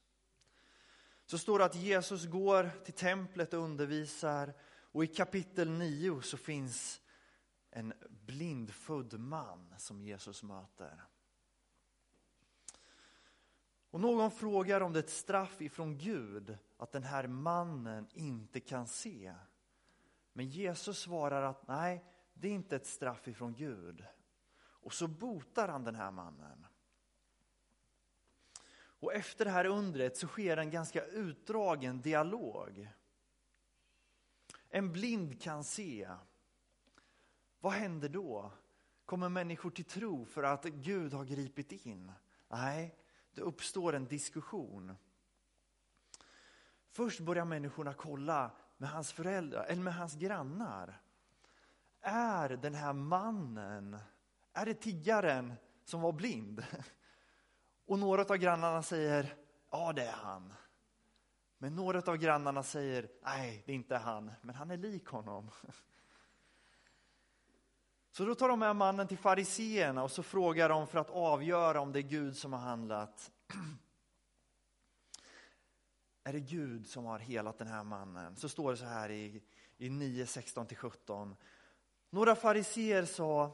Så 1.25 1.37
står 1.37 1.59
det 1.59 1.65
att 1.65 1.75
Jesus 1.75 2.25
går 2.25 2.71
till 2.85 2.93
templet 2.93 3.53
och 3.53 3.59
undervisar 3.59 4.53
och 4.93 5.03
i 5.03 5.07
kapitel 5.07 5.69
9 5.69 6.21
så 6.21 6.37
finns 6.37 7.01
en 7.69 7.93
blindfödd 8.09 9.19
man 9.19 9.73
som 9.77 10.01
Jesus 10.01 10.43
möter. 10.43 11.03
Och 13.89 13.99
någon 13.99 14.31
frågar 14.31 14.81
om 14.81 14.93
det 14.93 14.99
är 14.99 15.03
ett 15.03 15.09
straff 15.09 15.61
ifrån 15.61 15.97
Gud 15.97 16.57
att 16.77 16.91
den 16.91 17.03
här 17.03 17.27
mannen 17.27 18.07
inte 18.13 18.59
kan 18.59 18.87
se. 18.87 19.33
Men 20.33 20.49
Jesus 20.49 20.99
svarar 20.99 21.43
att 21.43 21.67
nej, 21.67 22.05
det 22.33 22.47
är 22.47 22.51
inte 22.51 22.75
ett 22.75 22.85
straff 22.85 23.27
ifrån 23.27 23.53
Gud. 23.53 24.05
Och 24.55 24.93
så 24.93 25.07
botar 25.07 25.67
han 25.67 25.83
den 25.83 25.95
här 25.95 26.11
mannen. 26.11 26.65
Och 28.75 29.13
efter 29.13 29.45
det 29.45 29.51
här 29.51 29.65
undret 29.65 30.17
så 30.17 30.27
sker 30.27 30.57
en 30.57 30.71
ganska 30.71 31.05
utdragen 31.05 32.01
dialog. 32.01 32.89
En 34.69 34.91
blind 34.91 35.41
kan 35.41 35.63
se. 35.63 36.09
Vad 37.59 37.73
händer 37.73 38.09
då? 38.09 38.51
Kommer 39.05 39.29
människor 39.29 39.69
till 39.69 39.85
tro 39.85 40.25
för 40.25 40.43
att 40.43 40.63
Gud 40.63 41.13
har 41.13 41.25
gripit 41.25 41.71
in? 41.71 42.11
Nej, 42.47 42.95
det 43.33 43.41
uppstår 43.41 43.93
en 43.93 44.05
diskussion. 44.05 44.95
Först 46.89 47.19
börjar 47.19 47.45
människorna 47.45 47.93
kolla 47.93 48.51
med 48.77 48.89
hans 48.89 49.11
föräldrar, 49.11 49.63
eller 49.63 49.81
med 49.81 49.95
hans 49.95 50.15
grannar. 50.15 51.01
Är 52.05 52.49
den 52.49 52.75
här 52.75 52.93
mannen, 52.93 53.97
är 54.53 54.65
det 54.65 54.73
tiggaren 54.73 55.53
som 55.85 56.01
var 56.01 56.11
blind? 56.11 56.65
Och 57.85 57.99
några 57.99 58.21
av 58.21 58.37
grannarna 58.37 58.83
säger, 58.83 59.35
ja 59.71 59.93
det 59.93 60.05
är 60.05 60.11
han. 60.11 60.53
Men 61.57 61.75
några 61.75 62.11
av 62.11 62.17
grannarna 62.17 62.63
säger, 62.63 63.09
nej 63.23 63.63
det 63.65 63.71
är 63.71 63.75
inte 63.75 63.97
han, 63.97 64.31
men 64.41 64.55
han 64.55 64.71
är 64.71 64.77
lik 64.77 65.05
honom. 65.05 65.49
Så 68.11 68.25
då 68.25 68.35
tar 68.35 68.49
de 68.49 68.59
med 68.59 68.75
mannen 68.75 69.07
till 69.07 69.17
fariseerna 69.17 70.03
och 70.03 70.11
så 70.11 70.23
frågar 70.23 70.69
de 70.69 70.87
för 70.87 70.99
att 70.99 71.09
avgöra 71.09 71.81
om 71.81 71.91
det 71.91 71.99
är 71.99 72.03
Gud 72.03 72.37
som 72.37 72.53
har 72.53 72.59
handlat. 72.59 73.31
Är 76.23 76.33
det 76.33 76.39
Gud 76.39 76.87
som 76.87 77.05
har 77.05 77.19
helat 77.19 77.57
den 77.57 77.67
här 77.67 77.83
mannen? 77.83 78.35
Så 78.35 78.49
står 78.49 78.71
det 78.71 78.77
så 78.77 78.85
här 78.85 79.11
i, 79.11 79.43
i 79.77 79.89
9, 79.89 80.25
16-17. 80.25 81.35
Några 82.13 82.35
fariseer 82.35 83.05
sa, 83.05 83.51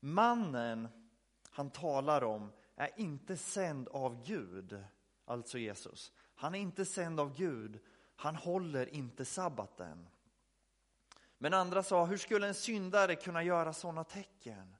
mannen 0.00 0.88
han 1.50 1.70
talar 1.70 2.24
om 2.24 2.52
är 2.76 2.90
inte 2.96 3.36
sänd 3.36 3.88
av 3.88 4.24
Gud, 4.24 4.84
alltså 5.24 5.58
Jesus. 5.58 6.12
Han 6.34 6.54
är 6.54 6.58
inte 6.58 6.84
sänd 6.84 7.20
av 7.20 7.36
Gud, 7.36 7.80
han 8.16 8.36
håller 8.36 8.94
inte 8.94 9.24
sabbaten. 9.24 10.08
Men 11.38 11.54
andra 11.54 11.82
sa, 11.82 12.04
hur 12.04 12.16
skulle 12.16 12.46
en 12.48 12.54
syndare 12.54 13.16
kunna 13.16 13.42
göra 13.42 13.72
sådana 13.72 14.04
tecken? 14.04 14.76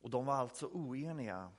Och 0.00 0.10
de 0.10 0.26
var 0.26 0.34
alltså 0.34 0.66
oeniga. 0.66 1.50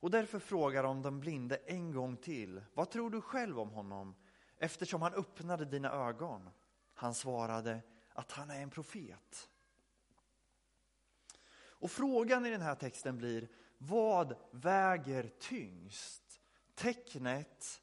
Och 0.00 0.10
därför 0.10 0.38
frågar 0.38 0.82
de 0.82 1.02
den 1.02 1.20
blinde 1.20 1.56
en 1.56 1.92
gång 1.92 2.16
till, 2.16 2.62
vad 2.74 2.90
tror 2.90 3.10
du 3.10 3.20
själv 3.20 3.60
om 3.60 3.70
honom 3.70 4.14
eftersom 4.56 5.02
han 5.02 5.14
öppnade 5.14 5.64
dina 5.64 5.90
ögon? 5.90 6.50
Han 6.94 7.14
svarade 7.14 7.80
att 8.12 8.32
han 8.32 8.50
är 8.50 8.62
en 8.62 8.70
profet. 8.70 9.50
Och 11.84 11.90
frågan 11.90 12.46
i 12.46 12.50
den 12.50 12.62
här 12.62 12.74
texten 12.74 13.18
blir, 13.18 13.48
vad 13.78 14.36
väger 14.50 15.30
tyngst? 15.38 16.40
Tecknet 16.74 17.82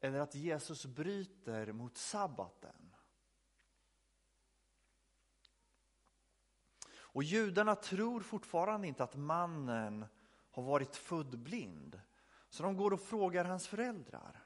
eller 0.00 0.20
att 0.20 0.34
Jesus 0.34 0.86
bryter 0.86 1.72
mot 1.72 1.96
sabbaten? 1.96 2.96
Och 6.88 7.22
judarna 7.22 7.74
tror 7.74 8.20
fortfarande 8.20 8.88
inte 8.88 9.04
att 9.04 9.16
mannen 9.16 10.06
har 10.50 10.62
varit 10.62 10.96
född 10.96 11.38
blind. 11.38 12.00
Så 12.48 12.62
de 12.62 12.76
går 12.76 12.92
och 12.92 13.00
frågar 13.00 13.44
hans 13.44 13.66
föräldrar. 13.66 14.44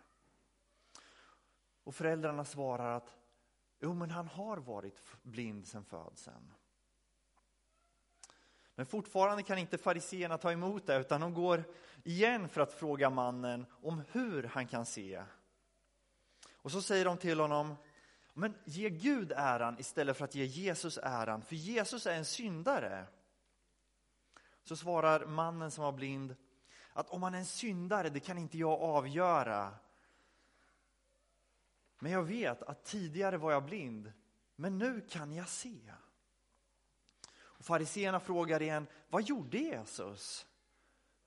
Och 1.85 1.95
föräldrarna 1.95 2.45
svarar 2.45 2.97
att 2.97 3.17
jo, 3.79 3.95
men 3.95 4.11
han 4.11 4.29
har 4.29 4.57
varit 4.57 5.03
blind 5.23 5.67
sedan 5.67 5.85
födseln. 5.85 6.53
Men 8.81 8.87
fortfarande 8.87 9.43
kan 9.43 9.59
inte 9.59 9.79
fariseerna 9.79 10.39
ta 10.39 10.53
emot 10.53 10.87
det, 10.87 10.97
utan 10.97 11.21
de 11.21 11.35
går 11.35 11.65
igen 12.05 12.49
för 12.49 12.61
att 12.61 12.73
fråga 12.73 13.11
mannen 13.11 13.67
om 13.83 14.03
hur 14.13 14.43
han 14.43 14.67
kan 14.67 14.87
se. 14.87 15.23
Och 16.53 16.73
så 16.73 16.83
säger 16.83 17.05
de 17.05 17.17
till 17.17 17.41
honom, 17.41 17.77
men 18.35 18.55
ge 18.65 18.91
Gud 18.91 19.33
äran 19.37 19.79
istället 19.79 20.17
för 20.17 20.25
att 20.25 20.35
ge 20.35 20.45
Jesus 20.45 20.99
äran, 21.03 21.43
för 21.43 21.57
Jesus 21.57 22.07
är 22.07 22.15
en 22.15 22.25
syndare. 22.25 23.07
Så 24.65 24.77
svarar 24.77 25.27
mannen 25.27 25.71
som 25.71 25.85
var 25.85 25.93
blind, 25.93 26.37
att 26.93 27.11
om 27.11 27.23
han 27.23 27.35
är 27.35 27.39
en 27.39 27.47
syndare, 27.47 28.09
det 28.09 28.21
kan 28.21 28.39
inte 28.39 28.59
jag 28.59 28.81
avgöra. 28.81 29.75
Men 31.99 32.13
jag 32.13 32.23
vet 32.23 32.63
att 32.63 32.85
tidigare 32.85 33.39
var 33.39 33.53
jag 33.53 33.65
blind, 33.65 34.13
men 34.57 34.79
nu 34.79 35.01
kan 35.01 35.33
jag 35.33 35.49
se. 35.49 35.93
Fariseerna 37.61 38.21
frågar 38.21 38.63
igen, 38.63 38.87
vad 39.09 39.23
gjorde 39.23 39.59
Jesus? 39.59 40.47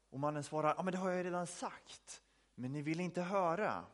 Och 0.09 0.19
mannen 0.19 0.43
svarar, 0.43 0.73
ja 0.77 0.83
men 0.83 0.91
det 0.91 0.97
har 0.97 1.09
jag 1.09 1.25
redan 1.25 1.47
sagt, 1.47 2.21
men 2.55 2.71
ni 2.71 2.81
vill 2.81 2.99
inte 2.99 3.21
höra. 3.21 3.85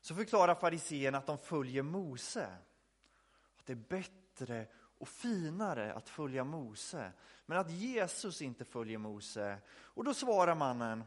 så 0.00 0.14
förklarar 0.14 0.54
fariséerna 0.54 1.18
att 1.18 1.26
de 1.26 1.38
följer 1.38 1.82
Mose. 1.82 2.56
Att 3.56 3.66
det 3.66 3.72
är 3.72 3.76
bättre 3.88 4.66
och 4.98 5.08
finare 5.08 5.94
att 5.94 6.08
följa 6.08 6.44
Mose, 6.44 7.12
men 7.46 7.58
att 7.58 7.70
Jesus 7.70 8.42
inte 8.42 8.64
följer 8.64 8.98
Mose. 8.98 9.58
Och 9.70 10.04
då 10.04 10.14
svarar 10.14 10.54
mannen 10.54 11.04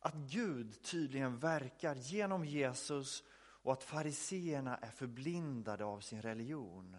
att 0.00 0.14
Gud 0.14 0.82
tydligen 0.82 1.38
verkar 1.38 1.94
genom 1.94 2.44
Jesus 2.44 3.24
och 3.36 3.72
att 3.72 3.82
fariseerna 3.82 4.76
är 4.76 4.90
förblindade 4.90 5.84
av 5.84 6.00
sin 6.00 6.22
religion. 6.22 6.96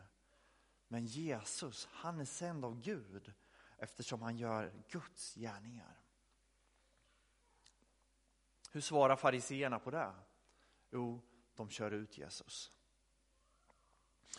Men 0.88 1.06
Jesus, 1.06 1.88
han 1.91 2.19
är 2.19 2.26
sänd 2.26 2.65
av 2.65 2.82
Gud 2.82 3.34
eftersom 3.78 4.21
han 4.21 4.38
gör 4.38 4.73
Guds 4.89 5.36
gärningar. 5.36 6.02
Hur 8.71 8.82
svarar 8.82 9.15
fariseerna 9.15 9.80
på 9.80 9.91
det? 9.91 10.13
Jo, 10.91 11.21
de 11.56 11.69
kör 11.69 11.91
ut 11.91 12.17
Jesus. 12.17 12.71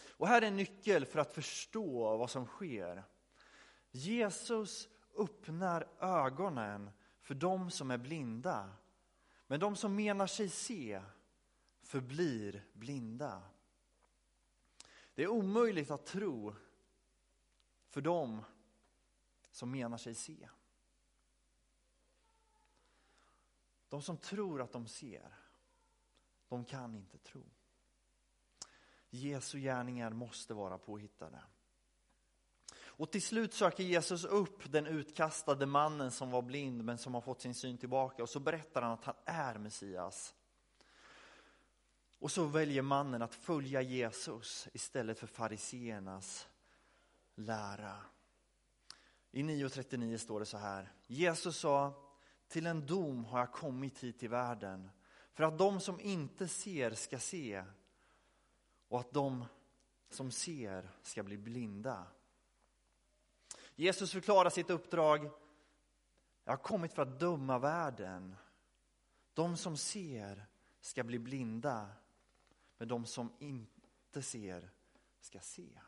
Och 0.00 0.28
här 0.28 0.42
är 0.42 0.46
en 0.46 0.56
nyckel 0.56 1.06
för 1.06 1.18
att 1.18 1.34
förstå 1.34 2.16
vad 2.16 2.30
som 2.30 2.46
sker. 2.46 3.04
Jesus 3.90 4.88
öppnar 5.16 5.88
ögonen 6.00 6.90
för 7.20 7.34
de 7.34 7.70
som 7.70 7.90
är 7.90 7.98
blinda. 7.98 8.70
Men 9.46 9.60
de 9.60 9.76
som 9.76 9.94
menar 9.94 10.26
sig 10.26 10.48
se 10.48 11.02
förblir 11.82 12.64
blinda. 12.72 13.42
Det 15.18 15.24
är 15.24 15.28
omöjligt 15.28 15.90
att 15.90 16.06
tro 16.06 16.54
för 17.88 18.00
dem 18.00 18.42
som 19.50 19.70
menar 19.70 19.96
sig 19.96 20.14
se. 20.14 20.48
De 23.88 24.02
som 24.02 24.16
tror 24.16 24.62
att 24.62 24.72
de 24.72 24.86
ser, 24.86 25.34
de 26.48 26.64
kan 26.64 26.94
inte 26.94 27.18
tro. 27.18 27.42
Jesu 29.10 29.60
gärningar 29.60 30.10
måste 30.10 30.54
vara 30.54 30.78
påhittade. 30.78 31.42
Och 32.76 33.10
till 33.10 33.22
slut 33.22 33.54
söker 33.54 33.84
Jesus 33.84 34.24
upp 34.24 34.72
den 34.72 34.86
utkastade 34.86 35.66
mannen 35.66 36.10
som 36.10 36.30
var 36.30 36.42
blind 36.42 36.84
men 36.84 36.98
som 36.98 37.14
har 37.14 37.20
fått 37.20 37.40
sin 37.40 37.54
syn 37.54 37.78
tillbaka 37.78 38.22
och 38.22 38.28
så 38.28 38.40
berättar 38.40 38.82
han 38.82 38.92
att 38.92 39.04
han 39.04 39.16
är 39.24 39.58
Messias. 39.58 40.34
Och 42.18 42.30
så 42.30 42.44
väljer 42.44 42.82
mannen 42.82 43.22
att 43.22 43.34
följa 43.34 43.82
Jesus 43.82 44.68
istället 44.72 45.18
för 45.18 45.26
fariseernas 45.26 46.48
lära. 47.34 47.96
I 49.30 49.42
9.39 49.42 50.16
står 50.16 50.40
det 50.40 50.46
så 50.46 50.58
här. 50.58 50.92
Jesus 51.06 51.56
sa, 51.56 52.04
till 52.48 52.66
en 52.66 52.86
dom 52.86 53.24
har 53.24 53.38
jag 53.38 53.52
kommit 53.52 53.98
hit 53.98 54.18
till 54.18 54.28
världen 54.28 54.90
för 55.32 55.44
att 55.44 55.58
de 55.58 55.80
som 55.80 56.00
inte 56.00 56.48
ser 56.48 56.94
ska 56.94 57.18
se 57.18 57.64
och 58.88 59.00
att 59.00 59.12
de 59.12 59.44
som 60.10 60.30
ser 60.30 60.90
ska 61.02 61.22
bli 61.22 61.38
blinda. 61.38 62.06
Jesus 63.74 64.12
förklarar 64.12 64.50
sitt 64.50 64.70
uppdrag. 64.70 65.30
Jag 66.44 66.52
har 66.52 66.56
kommit 66.56 66.92
för 66.92 67.02
att 67.02 67.20
döma 67.20 67.58
världen. 67.58 68.36
De 69.34 69.56
som 69.56 69.76
ser 69.76 70.46
ska 70.80 71.04
bli 71.04 71.18
blinda, 71.18 71.88
men 72.78 72.88
de 72.88 73.06
som 73.06 73.32
inte 73.38 74.22
ser 74.22 74.70
ska 75.20 75.40
se. 75.40 75.80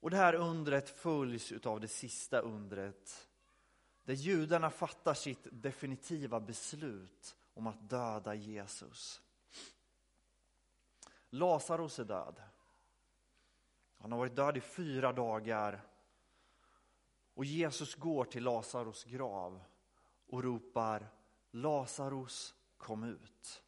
Och 0.00 0.10
det 0.10 0.16
här 0.16 0.34
undret 0.34 0.90
följs 0.90 1.52
av 1.52 1.80
det 1.80 1.88
sista 1.88 2.38
undret 2.38 3.28
där 4.04 4.14
judarna 4.14 4.70
fattar 4.70 5.14
sitt 5.14 5.46
definitiva 5.50 6.40
beslut 6.40 7.36
om 7.54 7.66
att 7.66 7.90
döda 7.90 8.34
Jesus. 8.34 9.22
Lazarus 11.30 11.98
är 11.98 12.04
död. 12.04 12.42
Han 13.98 14.12
har 14.12 14.18
varit 14.18 14.36
död 14.36 14.56
i 14.56 14.60
fyra 14.60 15.12
dagar. 15.12 15.82
Och 17.34 17.44
Jesus 17.44 17.94
går 17.94 18.24
till 18.24 18.44
Lazarus 18.44 19.04
grav 19.04 19.62
och 20.26 20.42
ropar 20.42 21.08
Lazarus 21.50 22.54
kom 22.78 23.04
ut. 23.04 23.62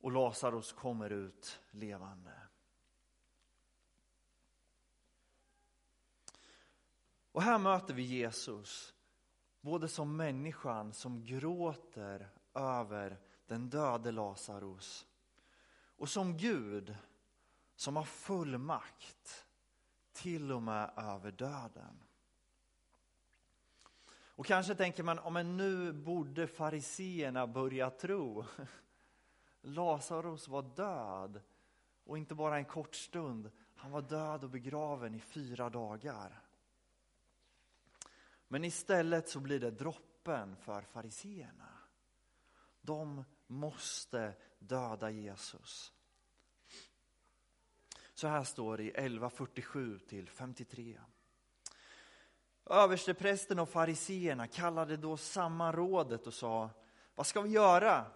Och 0.00 0.12
Lazarus 0.12 0.72
kommer 0.72 1.10
ut 1.10 1.60
levande. 1.70 2.32
Och 7.32 7.42
här 7.42 7.58
möter 7.58 7.94
vi 7.94 8.02
Jesus, 8.02 8.94
både 9.60 9.88
som 9.88 10.16
människan 10.16 10.92
som 10.92 11.24
gråter 11.24 12.30
över 12.54 13.18
den 13.46 13.70
döde 13.70 14.12
Lazarus 14.12 15.06
och 15.96 16.08
som 16.08 16.36
Gud 16.36 16.96
som 17.76 17.96
har 17.96 18.04
full 18.04 18.58
makt 18.58 19.46
till 20.12 20.52
och 20.52 20.62
med 20.62 20.92
över 20.96 21.32
döden. 21.32 22.04
Och 24.40 24.46
kanske 24.46 24.74
tänker 24.74 25.02
man, 25.02 25.20
ja, 25.24 25.30
men 25.30 25.56
nu 25.56 25.92
borde 25.92 26.46
fariseerna 26.46 27.46
börja 27.46 27.90
tro. 27.90 28.44
Lazarus 29.60 30.48
var 30.48 30.62
död 30.62 31.40
och 32.04 32.18
inte 32.18 32.34
bara 32.34 32.56
en 32.56 32.64
kort 32.64 32.94
stund. 32.94 33.50
Han 33.74 33.90
var 33.90 34.02
död 34.02 34.44
och 34.44 34.50
begraven 34.50 35.14
i 35.14 35.20
fyra 35.20 35.70
dagar. 35.70 36.42
Men 38.48 38.64
istället 38.64 39.28
så 39.28 39.40
blir 39.40 39.60
det 39.60 39.70
droppen 39.70 40.56
för 40.56 40.82
fariseerna. 40.82 41.68
De 42.80 43.24
måste 43.46 44.34
döda 44.58 45.10
Jesus. 45.10 45.92
Så 48.14 48.28
här 48.28 48.44
står 48.44 48.76
det 48.76 48.82
i 48.82 48.92
11.47 48.92 49.98
till 49.98 50.28
53. 50.28 51.00
Översteprästen 52.70 53.58
och 53.58 53.68
fariseerna 53.68 54.46
kallade 54.46 54.96
då 54.96 55.16
samman 55.16 55.72
rådet 55.72 56.26
och 56.26 56.34
sa, 56.34 56.70
vad 57.14 57.26
ska 57.26 57.40
vi 57.40 57.50
göra? 57.50 58.06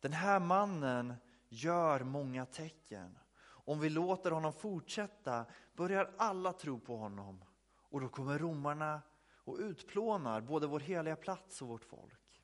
Den 0.00 0.12
här 0.12 0.40
mannen 0.40 1.14
gör 1.48 2.00
många 2.00 2.46
tecken. 2.46 3.18
Om 3.40 3.80
vi 3.80 3.90
låter 3.90 4.30
honom 4.30 4.52
fortsätta 4.52 5.44
börjar 5.72 6.10
alla 6.16 6.52
tro 6.52 6.80
på 6.80 6.96
honom 6.96 7.44
och 7.90 8.00
då 8.00 8.08
kommer 8.08 8.38
romarna 8.38 9.02
och 9.34 9.58
utplånar 9.58 10.40
både 10.40 10.66
vår 10.66 10.80
heliga 10.80 11.16
plats 11.16 11.62
och 11.62 11.68
vårt 11.68 11.84
folk. 11.84 12.42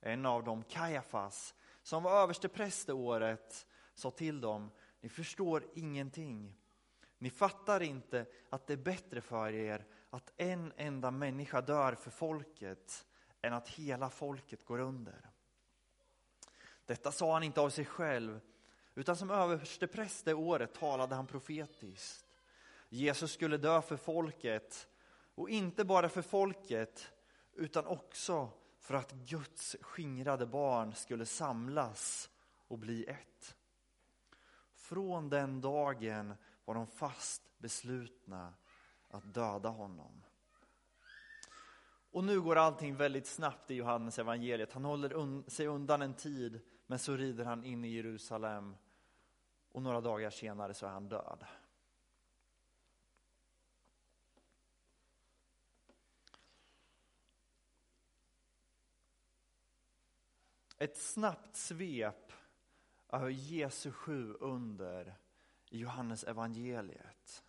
En 0.00 0.26
av 0.26 0.44
dem, 0.44 0.62
Kajafas, 0.62 1.54
som 1.82 2.02
var 2.02 2.22
överstepräst 2.22 2.86
det 2.86 2.92
året, 2.92 3.66
sa 3.94 4.10
till 4.10 4.40
dem, 4.40 4.70
ni 5.00 5.08
förstår 5.08 5.64
ingenting. 5.74 6.58
Ni 7.18 7.30
fattar 7.30 7.82
inte 7.82 8.26
att 8.50 8.66
det 8.66 8.72
är 8.72 8.76
bättre 8.76 9.20
för 9.20 9.52
er 9.52 9.86
att 10.10 10.32
en 10.36 10.72
enda 10.76 11.10
människa 11.10 11.60
dör 11.60 11.94
för 11.94 12.10
folket 12.10 13.06
än 13.42 13.52
att 13.52 13.68
hela 13.68 14.10
folket 14.10 14.64
går 14.64 14.78
under. 14.78 15.30
Detta 16.86 17.12
sa 17.12 17.32
han 17.32 17.42
inte 17.42 17.60
av 17.60 17.70
sig 17.70 17.84
själv, 17.84 18.40
utan 18.94 19.16
som 19.16 19.30
överstepräst 19.30 20.24
det 20.24 20.34
året 20.34 20.74
talade 20.74 21.14
han 21.14 21.26
profetiskt. 21.26 22.26
Jesus 22.88 23.32
skulle 23.32 23.56
dö 23.56 23.82
för 23.82 23.96
folket, 23.96 24.88
och 25.34 25.50
inte 25.50 25.84
bara 25.84 26.08
för 26.08 26.22
folket, 26.22 27.10
utan 27.54 27.86
också 27.86 28.50
för 28.78 28.94
att 28.94 29.12
Guds 29.12 29.76
skingrade 29.80 30.46
barn 30.46 30.94
skulle 30.94 31.26
samlas 31.26 32.30
och 32.68 32.78
bli 32.78 33.04
ett. 33.04 33.56
Från 34.74 35.28
den 35.28 35.60
dagen 35.60 36.34
var 36.64 36.74
de 36.74 36.86
fast 36.86 37.58
beslutna 37.58 38.54
att 39.18 39.34
döda 39.34 39.68
honom. 39.68 40.22
Och 42.10 42.24
nu 42.24 42.40
går 42.40 42.56
allting 42.56 42.96
väldigt 42.96 43.26
snabbt 43.26 43.70
i 43.70 43.74
Johannes 43.74 44.18
evangeliet. 44.18 44.72
Han 44.72 44.84
håller 44.84 45.12
un 45.12 45.44
sig 45.50 45.66
undan 45.66 46.02
en 46.02 46.14
tid, 46.14 46.60
men 46.86 46.98
så 46.98 47.16
rider 47.16 47.44
han 47.44 47.64
in 47.64 47.84
i 47.84 47.88
Jerusalem 47.88 48.76
och 49.72 49.82
några 49.82 50.00
dagar 50.00 50.30
senare 50.30 50.74
så 50.74 50.86
är 50.86 50.90
han 50.90 51.08
död. 51.08 51.44
Ett 60.78 60.96
snabbt 60.96 61.56
svep 61.56 62.32
över 63.08 63.28
Jesu 63.28 63.92
sju 63.92 64.34
under 64.40 65.14
i 65.70 65.78
Johannes 65.78 66.24
evangeliet. 66.24 67.44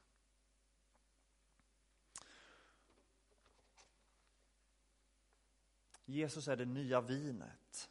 Jesus 6.10 6.48
är 6.48 6.56
det 6.56 6.66
nya 6.66 7.02
vinet. 7.02 7.90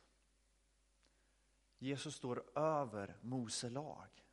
Jesus 1.79 2.15
står 2.15 2.59
över 2.59 3.17
Mose 3.21 3.71
lag. 3.71 4.25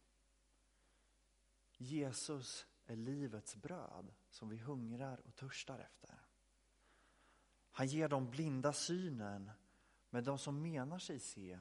Jesus 1.78 2.66
är 2.86 2.96
livets 2.96 3.56
bröd 3.56 4.14
som 4.30 4.50
vi 4.50 4.58
hungrar 4.58 5.20
och 5.28 5.36
törstar 5.36 5.80
efter. 5.80 6.20
Han 7.72 7.88
ger 7.88 8.10
de 8.10 8.30
blinda 8.30 8.74
synen, 8.74 9.52
men 10.10 10.24
de 10.24 10.38
som 10.38 10.62
menar 10.62 11.00
sig 11.00 11.20
se 11.20 11.60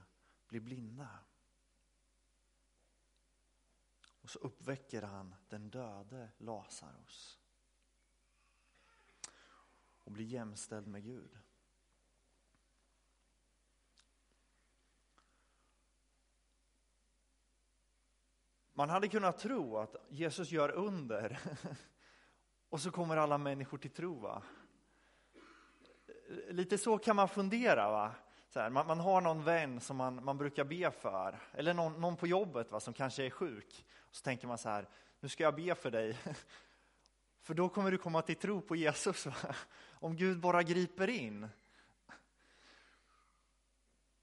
blir 0.49 0.61
blinda. 0.61 1.19
Och 4.21 4.31
så 4.31 4.39
uppväcker 4.39 5.03
han 5.03 5.35
den 5.49 5.71
döde 5.71 6.31
Lazarus 6.39 7.41
och 10.05 10.13
blir 10.13 10.27
jämställd 10.27 10.87
med 10.87 11.03
Gud. 11.05 11.39
Man 18.77 18.91
hade 18.91 19.09
kunnat 19.09 19.39
tro 19.39 19.79
att 19.79 19.97
Jesus 20.09 20.51
gör 20.51 20.71
under 20.71 21.39
och 22.69 22.81
så 22.81 22.91
kommer 22.91 23.17
alla 23.17 23.39
människor 23.39 23.79
till 23.79 23.91
tro. 23.91 24.19
Va? 24.19 24.43
Lite 26.49 26.79
så 26.79 26.99
kan 26.99 27.17
man 27.17 27.29
fundera. 27.29 27.91
Va? 27.91 28.15
Här, 28.55 28.71
man, 28.71 28.87
man, 28.87 29.01
har 29.01 29.21
någon 29.21 29.45
vän 29.45 29.81
som 29.81 29.97
man, 29.97 30.25
man 30.25 30.39
brukar 30.39 30.65
be 30.65 30.91
för, 30.91 31.39
eller 31.53 31.75
någon, 31.75 32.01
någon 32.01 32.17
på 32.17 32.27
jobbet 32.27 32.71
va, 32.71 32.81
som 32.81 32.95
kanske 32.95 33.27
är 33.27 33.31
sjuk. 33.31 33.87
Och 33.99 34.17
så 34.17 34.23
tänker 34.23 34.47
man 34.47 34.59
så 34.59 34.69
här, 34.69 34.89
nu 35.21 35.29
ska 35.29 35.43
jag 35.43 35.55
be 35.55 35.75
för 35.75 35.91
dig, 35.91 36.19
för 37.43 37.55
då 37.55 37.69
kommer 37.69 37.91
du 37.91 37.99
komma 37.99 38.23
till 38.23 38.37
tro 38.37 38.61
på 38.61 38.77
Jesus. 38.77 39.27
Va? 39.27 39.55
Om 39.91 40.17
Gud 40.17 40.41
bara 40.41 40.63
griper 40.63 41.09
in. 41.09 41.49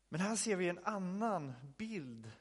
Men 0.09 0.21
här 0.21 0.35
ser 0.35 0.55
vi 0.55 0.69
en 0.69 0.79
annan 0.83 1.53
bild 1.77 2.31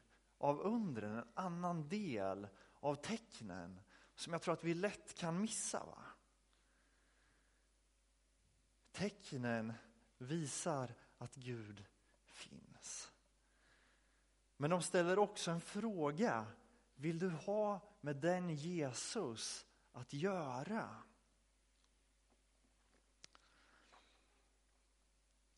av 0.40 0.60
undren, 0.60 1.18
en 1.18 1.24
annan 1.34 1.88
del 1.88 2.48
av 2.80 2.94
tecknen 2.94 3.80
som 4.14 4.32
jag 4.32 4.42
tror 4.42 4.54
att 4.54 4.64
vi 4.64 4.74
lätt 4.74 5.14
kan 5.14 5.40
missa. 5.40 5.84
Va? 5.84 6.02
Tecknen 8.92 9.72
visar 10.18 10.94
att 11.18 11.34
Gud 11.34 11.84
finns. 12.24 13.12
Men 14.56 14.70
de 14.70 14.82
ställer 14.82 15.18
också 15.18 15.50
en 15.50 15.60
fråga. 15.60 16.46
Vill 16.94 17.18
du 17.18 17.30
ha 17.30 17.80
med 18.00 18.16
den 18.16 18.50
Jesus 18.50 19.66
att 19.92 20.12
göra? 20.12 20.96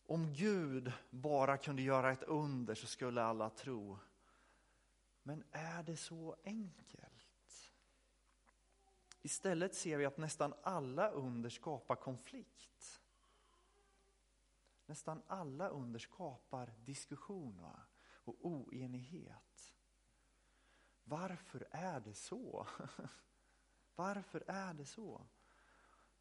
Om 0.07 0.33
Gud 0.33 0.93
bara 1.11 1.57
kunde 1.57 1.83
göra 1.83 2.13
ett 2.13 2.23
under 2.23 2.75
så 2.75 2.87
skulle 2.87 3.23
alla 3.23 3.51
tro. 3.51 3.99
Men 5.23 5.45
är 5.51 5.83
det 5.83 5.97
så 5.97 6.37
enkelt? 6.45 7.73
Istället 9.23 9.75
ser 9.75 9.99
vi 9.99 10.05
att 10.05 10.19
nästan 10.19 10.55
alla 10.63 11.11
under 11.11 11.51
skapar 11.51 11.97
konflikt. 11.97 13.03
Nästan 14.87 15.23
alla 15.27 15.69
under 15.69 15.99
skapar 15.99 16.73
diskussion 16.85 17.67
och 18.25 18.37
oenighet. 18.41 19.75
Varför 21.05 21.67
är 21.71 22.01
det 22.01 22.15
så? 22.15 22.67
Varför 23.95 24.45
är 24.47 24.75
det 24.75 24.85
så? 24.85 25.27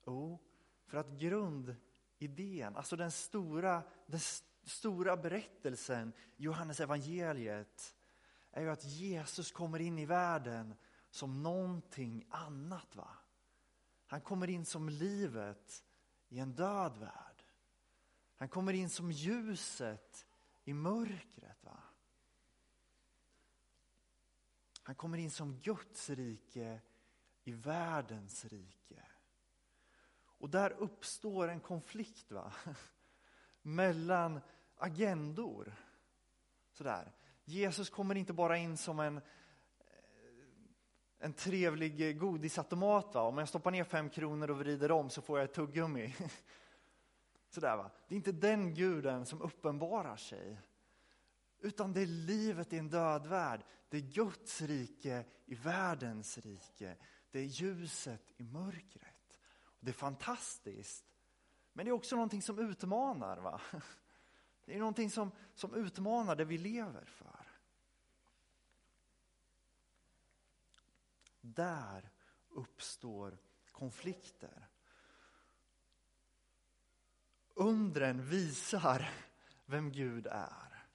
Jo, 0.06 0.40
för 0.86 0.98
att 0.98 1.10
grundidén, 1.10 2.76
alltså 2.76 2.96
den 2.96 3.12
stora, 3.12 3.84
den 4.06 4.20
stora 4.64 5.18
berättelsen 5.18 6.14
Johannes 6.36 6.80
evangeliet 6.80 7.96
är 8.52 8.62
ju 8.62 8.70
att 8.70 8.84
Jesus 8.84 9.52
kommer 9.52 9.80
in 9.80 10.00
i 10.00 10.06
världen 10.06 10.76
som 11.10 11.44
någonting 11.44 12.26
annat. 12.30 12.96
va? 12.96 13.10
Han 14.08 14.22
kommer 14.22 14.50
in 14.50 14.66
som 14.66 14.90
livet 14.90 15.84
i 16.30 16.40
en 16.40 16.54
död 16.54 16.98
värld. 16.98 17.44
Han 18.36 18.50
kommer 18.50 18.74
in 18.74 18.90
som 18.90 19.12
ljuset 19.12 20.26
i 20.64 20.74
mörkret. 20.74 21.64
Va? 21.64 21.78
Han 24.84 24.96
kommer 24.96 25.18
in 25.18 25.32
som 25.32 25.60
Guds 25.60 26.10
rike 26.10 26.82
i 27.44 27.52
världens 27.52 28.46
rike. 28.46 29.04
Och 30.14 30.50
där 30.50 30.72
uppstår 30.72 31.48
en 31.48 31.60
konflikt 31.60 32.32
va? 32.32 32.54
mellan 33.62 34.42
agendor. 34.78 35.76
Sådär. 36.72 37.12
Jesus 37.46 37.90
kommer 37.90 38.16
inte 38.16 38.34
bara 38.34 38.58
in 38.58 38.78
som 38.78 39.00
en, 39.00 39.22
en 41.20 41.34
trevlig 41.34 42.20
godisautomat. 42.20 43.14
Va? 43.14 43.22
Om 43.22 43.38
jag 43.38 43.50
stoppar 43.50 43.72
ner 43.72 43.84
fem 43.84 44.10
kronor 44.10 44.52
och 44.52 44.60
vrider 44.60 44.92
om 44.92 45.10
så 45.10 45.22
får 45.22 45.40
jag 45.40 45.46
ett 45.46 45.54
tuggummi. 45.54 46.16
Sådär, 47.50 47.78
va? 47.78 47.92
Det 48.08 48.16
är 48.16 48.18
inte 48.18 48.32
den 48.32 48.74
guden 48.74 49.26
som 49.26 49.42
uppenbarar 49.42 50.16
sig. 50.16 50.58
Utan 51.60 51.94
det 51.94 52.02
är 52.02 52.06
livet 52.06 52.74
i 52.74 52.78
en 52.78 52.90
död 52.90 53.28
värld. 53.28 53.64
Det 53.90 53.98
är 53.98 54.02
Guds 54.02 54.62
rike 54.62 55.26
i 55.46 55.56
världens 55.56 56.38
rike. 56.38 56.96
Det 57.32 57.40
är 57.40 57.44
ljuset 57.44 58.32
i 58.38 58.44
mörkret. 58.44 59.40
Det 59.80 59.92
är 59.92 59.94
fantastiskt. 59.94 61.06
Men 61.74 61.86
det 61.86 61.90
är 61.90 61.94
också 61.94 62.16
någonting 62.16 62.42
som 62.42 62.60
utmanar. 62.60 63.38
va? 63.38 63.62
Det 64.66 64.76
är 64.76 64.80
någonting 64.80 65.10
som, 65.10 65.32
som 65.54 65.74
utmanar 65.74 66.36
det 66.36 66.46
vi 66.46 66.58
lever 66.58 67.06
för. 67.06 67.46
Där 71.42 72.10
uppstår 72.50 73.38
konflikter 73.72 74.68
undren 77.62 78.30
visar 78.30 79.10
vem 79.66 79.92
Gud 79.92 80.28
är. 80.28 80.86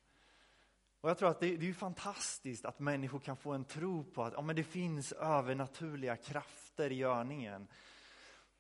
Och 1.01 1.11
Jag 1.11 1.19
tror 1.19 1.29
att 1.29 1.41
det, 1.41 1.57
det 1.57 1.69
är 1.69 1.73
fantastiskt 1.73 2.65
att 2.65 2.79
människor 2.79 3.19
kan 3.19 3.37
få 3.37 3.53
en 3.53 3.65
tro 3.65 4.05
på 4.05 4.25
att 4.25 4.33
ja, 4.33 4.43
men 4.43 4.57
det 4.57 4.65
finns 4.65 5.13
övernaturliga 5.13 6.17
krafter 6.17 6.93
i 6.93 6.95
görningen. 6.95 7.69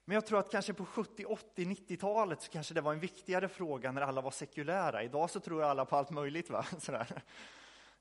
Men 0.08 0.14
jag 0.14 0.26
tror 0.26 0.38
att 0.38 0.50
kanske 0.50 0.74
på 0.74 0.86
70, 0.86 1.24
80, 1.24 1.64
90-talet 1.64 2.42
så 2.42 2.50
kanske 2.50 2.74
det 2.74 2.80
var 2.80 2.92
en 2.92 3.00
viktigare 3.00 3.48
fråga 3.48 3.92
när 3.92 4.02
alla 4.02 4.20
var 4.20 4.30
sekulära. 4.30 5.02
Idag 5.02 5.30
så 5.30 5.40
tror 5.40 5.62
alla 5.62 5.84
på 5.84 5.96
allt 5.96 6.10
möjligt. 6.10 6.50
Va? 6.50 6.66
Sådär. 6.78 7.22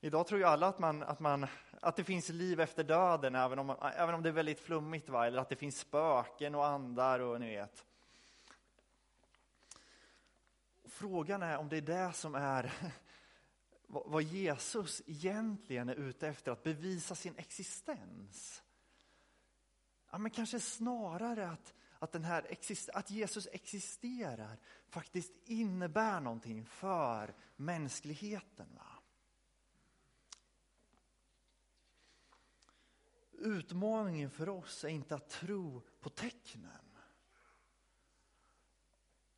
Idag 0.00 0.26
tror 0.26 0.40
ju 0.40 0.46
alla 0.46 0.66
att, 0.66 0.78
man, 0.78 1.02
att, 1.02 1.20
man, 1.20 1.46
att 1.80 1.96
det 1.96 2.04
finns 2.04 2.28
liv 2.28 2.60
efter 2.60 2.84
döden, 2.84 3.34
även 3.34 3.58
om, 3.58 3.76
även 3.96 4.14
om 4.14 4.22
det 4.22 4.28
är 4.28 4.32
väldigt 4.32 4.60
flummigt. 4.60 5.08
Va? 5.08 5.26
Eller 5.26 5.38
att 5.38 5.48
det 5.48 5.56
finns 5.56 5.78
spöken 5.78 6.54
och 6.54 6.66
andar 6.66 7.20
och 7.20 7.40
ni 7.40 7.56
vet. 7.56 7.84
Frågan 10.88 11.42
är 11.42 11.58
om 11.58 11.68
det 11.68 11.76
är 11.76 11.80
det 11.80 12.12
som 12.12 12.34
är 12.34 12.72
vad 13.86 14.22
Jesus 14.22 15.02
egentligen 15.06 15.88
är 15.88 15.94
ute 15.94 16.28
efter, 16.28 16.52
att 16.52 16.62
bevisa 16.62 17.14
sin 17.14 17.34
existens. 17.36 18.62
Ja, 20.10 20.18
men 20.18 20.30
kanske 20.30 20.60
snarare 20.60 21.48
att, 21.48 21.74
att, 22.06 22.12
den 22.12 22.24
här 22.24 22.58
att 22.92 23.10
Jesus 23.10 23.48
existerar 23.52 24.58
faktiskt 24.88 25.32
innebär 25.44 26.20
någonting 26.20 26.64
för 26.64 27.34
mänskligheten. 27.56 28.68
Va? 28.74 29.02
Utmaningen 33.32 34.30
för 34.30 34.48
oss 34.48 34.84
är 34.84 34.88
inte 34.88 35.14
att 35.14 35.28
tro 35.28 35.82
på 36.00 36.10
tecknen. 36.10 36.98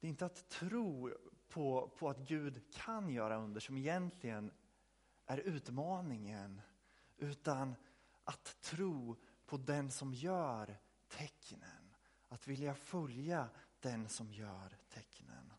Det 0.00 0.06
är 0.06 0.08
inte 0.08 0.26
att 0.26 0.48
tro 0.48 1.12
på, 1.48 1.92
på 1.98 2.10
att 2.10 2.18
Gud 2.18 2.72
kan 2.72 3.10
göra 3.10 3.36
under 3.36 3.60
som 3.60 3.76
egentligen 3.76 4.50
är 5.26 5.38
utmaningen. 5.38 6.60
Utan 7.16 7.74
att 8.24 8.60
tro 8.60 9.16
på 9.46 9.56
den 9.56 9.90
som 9.90 10.14
gör 10.14 10.78
tecknen. 11.08 11.77
Att 12.28 12.46
vilja 12.46 12.74
följa 12.74 13.48
den 13.80 14.08
som 14.08 14.32
gör 14.32 14.76
tecknen. 14.88 15.52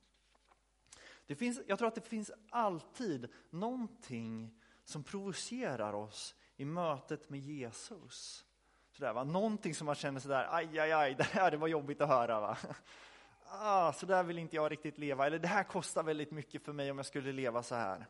Det 1.25 1.35
finns, 1.35 1.61
jag 1.67 1.77
tror 1.77 1.87
att 1.87 1.95
det 1.95 2.01
finns 2.01 2.31
alltid 2.49 3.27
någonting 3.49 4.59
som 4.83 5.03
provocerar 5.03 5.93
oss 5.93 6.35
i 6.55 6.65
mötet 6.65 7.29
med 7.29 7.39
Jesus. 7.39 8.45
Sådär, 8.91 9.13
va? 9.13 9.23
Någonting 9.23 9.75
som 9.75 9.85
man 9.85 9.95
känner 9.95 10.19
sådär, 10.19 10.47
aj, 10.49 10.79
aj, 10.79 10.91
aj, 10.91 11.15
det 11.15 11.23
här 11.23 11.51
det 11.51 11.57
var 11.57 11.67
jobbigt 11.67 12.01
att 12.01 12.09
höra. 12.09 12.39
Va? 12.39 12.57
ah, 13.45 13.93
så 13.93 14.05
där 14.05 14.23
vill 14.23 14.39
inte 14.39 14.55
jag 14.55 14.71
riktigt 14.71 14.97
leva, 14.97 15.25
eller 15.25 15.39
det 15.39 15.47
här 15.47 15.63
kostar 15.63 16.03
väldigt 16.03 16.31
mycket 16.31 16.65
för 16.65 16.73
mig 16.73 16.91
om 16.91 16.97
jag 16.97 17.05
skulle 17.05 17.31
leva 17.31 17.63
så 17.63 17.75
här. 17.75 18.07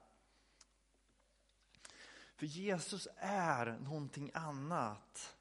För 2.35 2.45
Jesus 2.45 3.07
är 3.17 3.65
någonting 3.65 4.31
annat. 4.33 5.37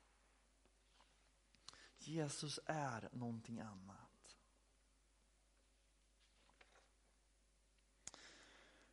Jesus 2.09 2.61
är 2.67 3.09
någonting 3.13 3.61
annat. 3.61 4.37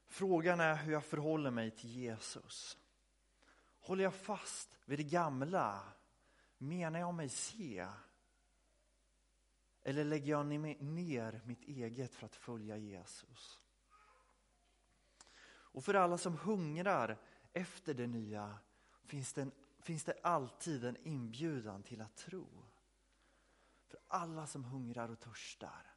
Frågan 0.07 0.59
är 0.59 0.75
hur 0.75 0.93
jag 0.93 1.05
förhåller 1.05 1.51
mig 1.51 1.71
till 1.71 1.89
Jesus. 1.89 2.77
Håller 3.79 4.03
jag 4.03 4.15
fast 4.15 4.77
vid 4.85 4.99
det 4.99 5.03
gamla? 5.03 5.83
Menar 6.57 6.99
jag 6.99 7.13
mig 7.13 7.29
se? 7.29 7.87
Eller 9.83 10.03
lägger 10.03 10.31
jag 10.31 10.45
ner 10.45 11.41
mitt 11.45 11.63
eget 11.63 12.15
för 12.15 12.25
att 12.25 12.35
följa 12.35 12.77
Jesus? 12.77 13.61
Och 15.75 15.83
för 15.83 15.93
alla 15.93 16.17
som 16.17 16.37
hungrar 16.37 17.17
efter 17.53 17.93
det 17.93 18.07
nya 18.07 18.57
finns 19.03 19.33
det, 19.33 19.41
en, 19.41 19.51
finns 19.79 20.03
det 20.03 20.19
alltid 20.23 20.85
en 20.85 20.97
inbjudan 21.03 21.83
till 21.83 22.01
att 22.01 22.15
tro. 22.15 22.47
För 23.87 23.99
alla 24.07 24.47
som 24.47 24.63
hungrar 24.63 25.09
och 25.09 25.19
törstar 25.19 25.95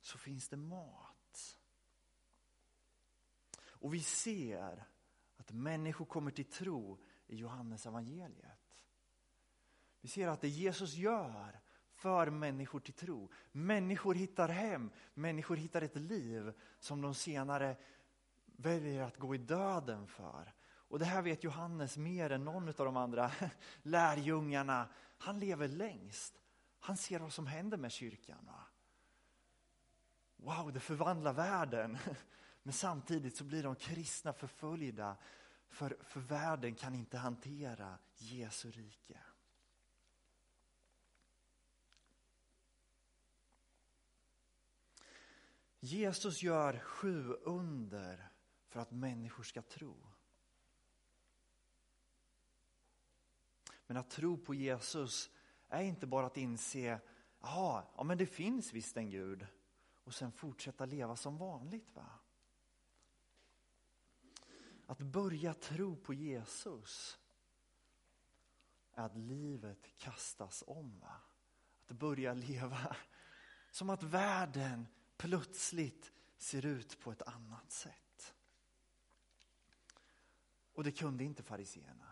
så 0.00 0.18
finns 0.18 0.48
det 0.48 0.56
mat. 0.56 1.58
Och 3.62 3.94
vi 3.94 4.02
ser 4.02 4.88
att 5.36 5.52
människor 5.52 6.04
kommer 6.04 6.30
till 6.30 6.50
tro 6.50 6.98
i 7.26 7.36
Johannes 7.36 7.86
evangeliet. 7.86 8.84
Vi 10.00 10.08
ser 10.08 10.28
att 10.28 10.40
det 10.40 10.48
Jesus 10.48 10.94
gör 10.94 11.60
för 11.92 12.30
människor 12.30 12.80
till 12.80 12.94
tro. 12.94 13.30
Människor 13.52 14.14
hittar 14.14 14.48
hem, 14.48 14.90
människor 15.14 15.56
hittar 15.56 15.82
ett 15.82 15.96
liv 15.96 16.52
som 16.78 17.00
de 17.00 17.14
senare 17.14 17.76
väljer 18.44 19.02
att 19.02 19.16
gå 19.16 19.34
i 19.34 19.38
döden 19.38 20.06
för. 20.06 20.54
Och 20.62 20.98
det 20.98 21.04
här 21.04 21.22
vet 21.22 21.44
Johannes 21.44 21.96
mer 21.96 22.30
än 22.30 22.44
någon 22.44 22.68
av 22.68 22.74
de 22.74 22.96
andra 22.96 23.30
lärjungarna. 23.82 24.88
Han 25.18 25.40
lever 25.40 25.68
längst. 25.68 26.40
Han 26.80 26.96
ser 26.96 27.18
vad 27.18 27.32
som 27.32 27.46
händer 27.46 27.76
med 27.76 27.92
kyrkan. 27.92 28.46
Va? 28.46 28.64
Wow, 30.36 30.72
det 30.72 30.80
förvandlar 30.80 31.32
världen. 31.32 31.98
Men 32.62 32.72
samtidigt 32.72 33.36
så 33.36 33.44
blir 33.44 33.62
de 33.62 33.76
kristna 33.76 34.32
förföljda 34.32 35.16
för, 35.68 35.96
för 36.02 36.20
världen 36.20 36.74
kan 36.74 36.94
inte 36.94 37.18
hantera 37.18 37.98
Jesu 38.16 38.70
rike. 38.70 39.20
Jesus 45.80 46.42
gör 46.42 46.78
sju 46.78 47.32
under 47.32 48.28
för 48.68 48.80
att 48.80 48.90
människor 48.90 49.42
ska 49.42 49.62
tro. 49.62 49.96
Men 53.86 53.96
att 53.96 54.10
tro 54.10 54.38
på 54.38 54.54
Jesus 54.54 55.30
är 55.70 55.82
inte 55.82 56.06
bara 56.06 56.26
att 56.26 56.36
inse, 56.36 57.00
ja, 57.40 58.02
men 58.04 58.18
det 58.18 58.26
finns 58.26 58.72
visst 58.72 58.96
en 58.96 59.10
Gud 59.10 59.46
och 60.04 60.14
sen 60.14 60.32
fortsätta 60.32 60.86
leva 60.86 61.16
som 61.16 61.38
vanligt. 61.38 61.94
va? 61.94 62.06
Att 64.86 64.98
börja 64.98 65.54
tro 65.54 65.96
på 65.96 66.14
Jesus 66.14 67.18
är 68.92 69.02
att 69.02 69.16
livet 69.16 69.98
kastas 69.98 70.64
om. 70.66 70.98
Va? 70.98 71.16
Att 71.86 71.96
börja 71.96 72.34
leva 72.34 72.96
som 73.70 73.90
att 73.90 74.02
världen 74.02 74.86
plötsligt 75.16 76.12
ser 76.36 76.66
ut 76.66 77.00
på 77.00 77.12
ett 77.12 77.22
annat 77.22 77.72
sätt. 77.72 78.34
Och 80.72 80.84
det 80.84 80.92
kunde 80.92 81.24
inte 81.24 81.42
fariseerna. 81.42 82.09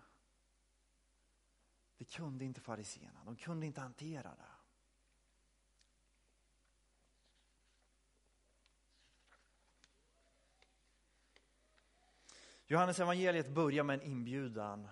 Det 1.98 2.04
kunde 2.04 2.44
inte 2.44 2.60
fariseerna. 2.60 3.24
De 3.24 3.36
kunde 3.36 3.66
inte 3.66 3.80
hantera 3.80 4.34
det. 4.34 4.58
Johannes 12.66 13.00
evangeliet 13.00 13.48
börjar 13.48 13.84
med 13.84 14.00
en 14.00 14.06
inbjudan. 14.06 14.88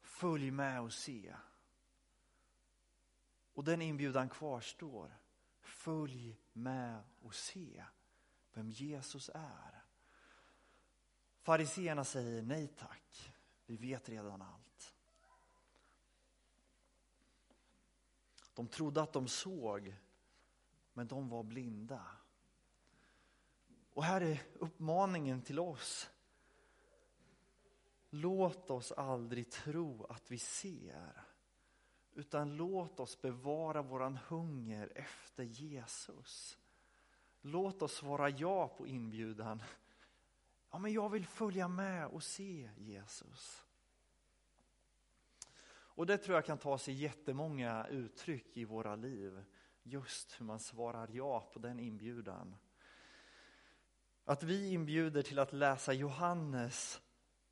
Följ 0.00 0.50
med 0.50 0.80
och 0.80 0.92
se. 0.92 1.34
Och 3.54 3.64
den 3.64 3.82
inbjudan 3.82 4.28
kvarstår. 4.28 5.18
Följ 5.60 6.36
med 6.52 7.02
och 7.20 7.34
se 7.34 7.84
vem 8.52 8.70
Jesus 8.70 9.30
är. 9.34 9.84
Fariseerna 11.42 12.04
säger 12.04 12.42
nej 12.42 12.68
tack, 12.68 13.34
vi 13.66 13.76
vet 13.76 14.08
redan 14.08 14.42
allt. 14.42 14.65
De 18.56 18.68
trodde 18.68 19.02
att 19.02 19.12
de 19.12 19.28
såg, 19.28 19.96
men 20.92 21.06
de 21.06 21.28
var 21.28 21.42
blinda. 21.42 22.06
Och 23.92 24.04
här 24.04 24.20
är 24.20 24.42
uppmaningen 24.54 25.42
till 25.42 25.58
oss. 25.58 26.10
Låt 28.10 28.70
oss 28.70 28.92
aldrig 28.92 29.50
tro 29.50 30.04
att 30.04 30.30
vi 30.30 30.38
ser, 30.38 31.24
utan 32.14 32.56
låt 32.56 33.00
oss 33.00 33.20
bevara 33.20 33.82
våran 33.82 34.16
hunger 34.16 34.92
efter 34.94 35.44
Jesus. 35.44 36.58
Låt 37.40 37.82
oss 37.82 37.92
svara 37.92 38.30
ja 38.30 38.68
på 38.68 38.86
inbjudan. 38.86 39.62
Ja, 40.70 40.78
men 40.78 40.92
jag 40.92 41.08
vill 41.08 41.26
följa 41.26 41.68
med 41.68 42.06
och 42.06 42.22
se 42.22 42.70
Jesus. 42.76 43.65
Och 45.96 46.06
det 46.06 46.18
tror 46.18 46.34
jag 46.34 46.44
kan 46.44 46.58
ta 46.58 46.78
sig 46.78 46.94
jättemånga 46.94 47.86
uttryck 47.86 48.56
i 48.56 48.64
våra 48.64 48.96
liv. 48.96 49.44
Just 49.82 50.40
hur 50.40 50.46
man 50.46 50.60
svarar 50.60 51.08
ja 51.12 51.50
på 51.52 51.58
den 51.58 51.80
inbjudan. 51.80 52.56
Att 54.24 54.42
vi 54.42 54.72
inbjuder 54.72 55.22
till 55.22 55.38
att 55.38 55.52
läsa 55.52 55.92
Johannes 55.92 57.00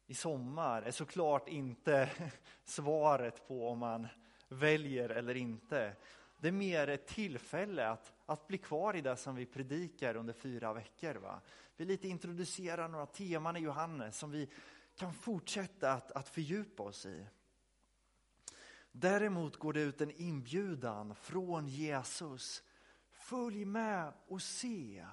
i 0.07 0.15
sommar 0.15 0.83
är 0.83 0.91
såklart 0.91 1.49
inte 1.49 2.11
svaret 2.65 3.49
på 3.49 3.69
om 3.69 3.79
man 3.79 4.09
väljer 4.49 5.09
eller 5.09 5.35
inte. 5.35 5.97
Det 6.39 6.49
är 6.49 6.53
mer 6.53 6.89
ett 6.89 7.07
tillfälle 7.07 7.89
att, 7.89 8.13
att 8.27 8.47
bli 8.47 8.59
kvar 8.59 8.97
i 8.97 9.01
det 9.01 9.17
som 9.17 9.35
vi 9.35 9.47
predikar 9.47 10.17
under 10.17 10.33
fyra 10.33 10.73
veckor. 10.73 11.15
Va? 11.15 11.41
Vi 11.77 11.85
lite 11.85 12.09
introducerar 12.09 12.89
några 12.89 13.07
teman 13.07 13.57
i 13.57 13.61
Johannes 13.61 14.19
som 14.19 14.31
vi 14.31 14.49
kan 14.97 15.15
fortsätta 15.15 15.93
att, 15.93 16.13
att 16.13 16.29
fördjupa 16.29 16.83
oss 16.83 17.07
i. 17.07 17.27
Däremot 18.97 19.57
går 19.57 19.73
det 19.73 19.81
ut 19.81 20.01
en 20.01 20.11
inbjudan 20.11 21.15
från 21.15 21.69
Jesus. 21.69 22.63
Följ 23.11 23.65
med 23.65 24.13
och 24.27 24.43
se. 24.43 25.07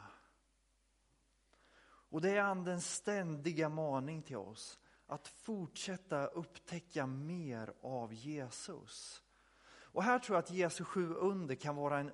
Och 1.84 2.22
det 2.22 2.38
är 2.38 2.42
andens 2.42 2.94
ständiga 2.94 3.70
maning 3.70 4.22
till 4.22 4.38
oss 4.38 4.80
att 5.08 5.28
fortsätta 5.28 6.26
upptäcka 6.26 7.06
mer 7.06 7.74
av 7.82 8.14
Jesus. 8.14 9.24
Och 9.68 10.04
här 10.04 10.20
tror 10.20 10.36
jag 10.36 10.44
att 10.44 10.52
Jesu 10.52 10.84
sju 10.84 11.14
under 11.14 11.56
kan 11.56 11.76
vara 11.76 12.00
en, 12.00 12.12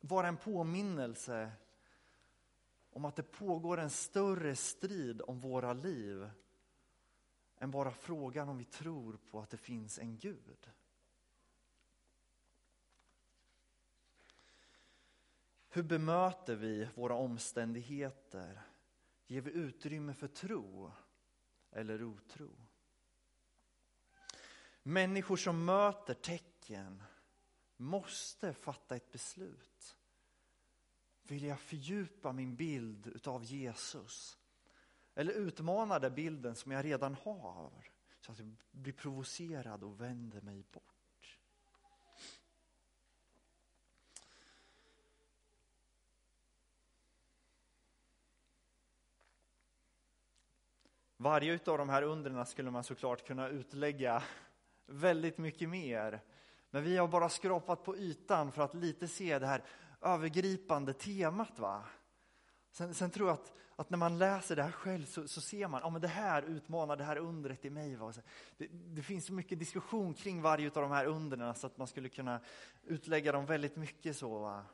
vara 0.00 0.28
en 0.28 0.36
påminnelse 0.36 1.52
om 2.90 3.04
att 3.04 3.16
det 3.16 3.22
pågår 3.22 3.78
en 3.78 3.90
större 3.90 4.56
strid 4.56 5.22
om 5.22 5.40
våra 5.40 5.72
liv 5.72 6.30
än 7.58 7.70
bara 7.70 7.90
frågan 7.90 8.48
om 8.48 8.58
vi 8.58 8.64
tror 8.64 9.18
på 9.30 9.40
att 9.40 9.50
det 9.50 9.56
finns 9.56 9.98
en 9.98 10.18
Gud. 10.18 10.70
Hur 15.74 15.82
bemöter 15.82 16.54
vi 16.54 16.88
våra 16.94 17.14
omständigheter? 17.14 18.62
Ger 19.26 19.40
vi 19.40 19.50
utrymme 19.50 20.14
för 20.14 20.28
tro 20.28 20.92
eller 21.70 22.02
otro? 22.02 22.50
Människor 24.82 25.36
som 25.36 25.64
möter 25.64 26.14
tecken 26.14 27.02
måste 27.76 28.52
fatta 28.52 28.96
ett 28.96 29.12
beslut. 29.12 29.96
Vill 31.22 31.44
jag 31.44 31.60
fördjupa 31.60 32.32
min 32.32 32.56
bild 32.56 33.26
av 33.26 33.44
Jesus? 33.44 34.38
Eller 35.14 35.32
utmana 35.32 35.98
den 35.98 36.14
bilden 36.14 36.54
som 36.56 36.72
jag 36.72 36.84
redan 36.84 37.14
har 37.14 37.72
så 38.20 38.32
att 38.32 38.38
jag 38.38 38.56
blir 38.70 38.92
provocerad 38.92 39.84
och 39.84 40.00
vänder 40.00 40.40
mig 40.40 40.64
bort? 40.72 40.93
Varje 51.24 51.58
av 51.66 51.78
de 51.78 51.88
här 51.88 52.02
undren 52.02 52.46
skulle 52.46 52.70
man 52.70 52.84
såklart 52.84 53.26
kunna 53.26 53.48
utlägga 53.48 54.22
väldigt 54.86 55.38
mycket 55.38 55.68
mer. 55.68 56.20
Men 56.70 56.82
vi 56.82 56.96
har 56.96 57.08
bara 57.08 57.28
skrapat 57.28 57.84
på 57.84 57.96
ytan 57.96 58.52
för 58.52 58.62
att 58.62 58.74
lite 58.74 59.08
se 59.08 59.38
det 59.38 59.46
här 59.46 59.62
övergripande 60.00 60.92
temat. 60.92 61.58
Va? 61.58 61.84
Sen, 62.70 62.94
sen 62.94 63.10
tror 63.10 63.28
jag 63.28 63.34
att, 63.34 63.52
att, 63.76 63.90
när 63.90 63.98
man 63.98 64.18
läser 64.18 64.56
det 64.56 64.62
här 64.62 64.70
själv 64.70 65.04
så, 65.04 65.28
så 65.28 65.40
ser 65.40 65.68
man, 65.68 65.80
ja 65.84 65.98
det 65.98 66.08
här 66.08 66.42
utmanar 66.42 66.96
det 66.96 67.04
här 67.04 67.16
undret 67.16 67.64
i 67.64 67.70
mig. 67.70 67.96
Va? 67.96 68.12
Det, 68.56 68.66
det, 68.70 69.02
finns 69.02 69.26
så 69.26 69.32
mycket 69.32 69.58
diskussion 69.58 70.14
kring 70.14 70.42
varje 70.42 70.66
av 70.66 70.82
de 70.82 70.90
här 70.90 71.06
undren 71.06 71.54
så 71.54 71.66
att 71.66 71.78
man 71.78 71.86
skulle 71.86 72.08
kunna 72.08 72.40
utlägga 72.82 73.32
dem 73.32 73.46
väldigt 73.46 73.76
mycket 73.76 74.16
så. 74.16 74.38
Va? 74.38 74.64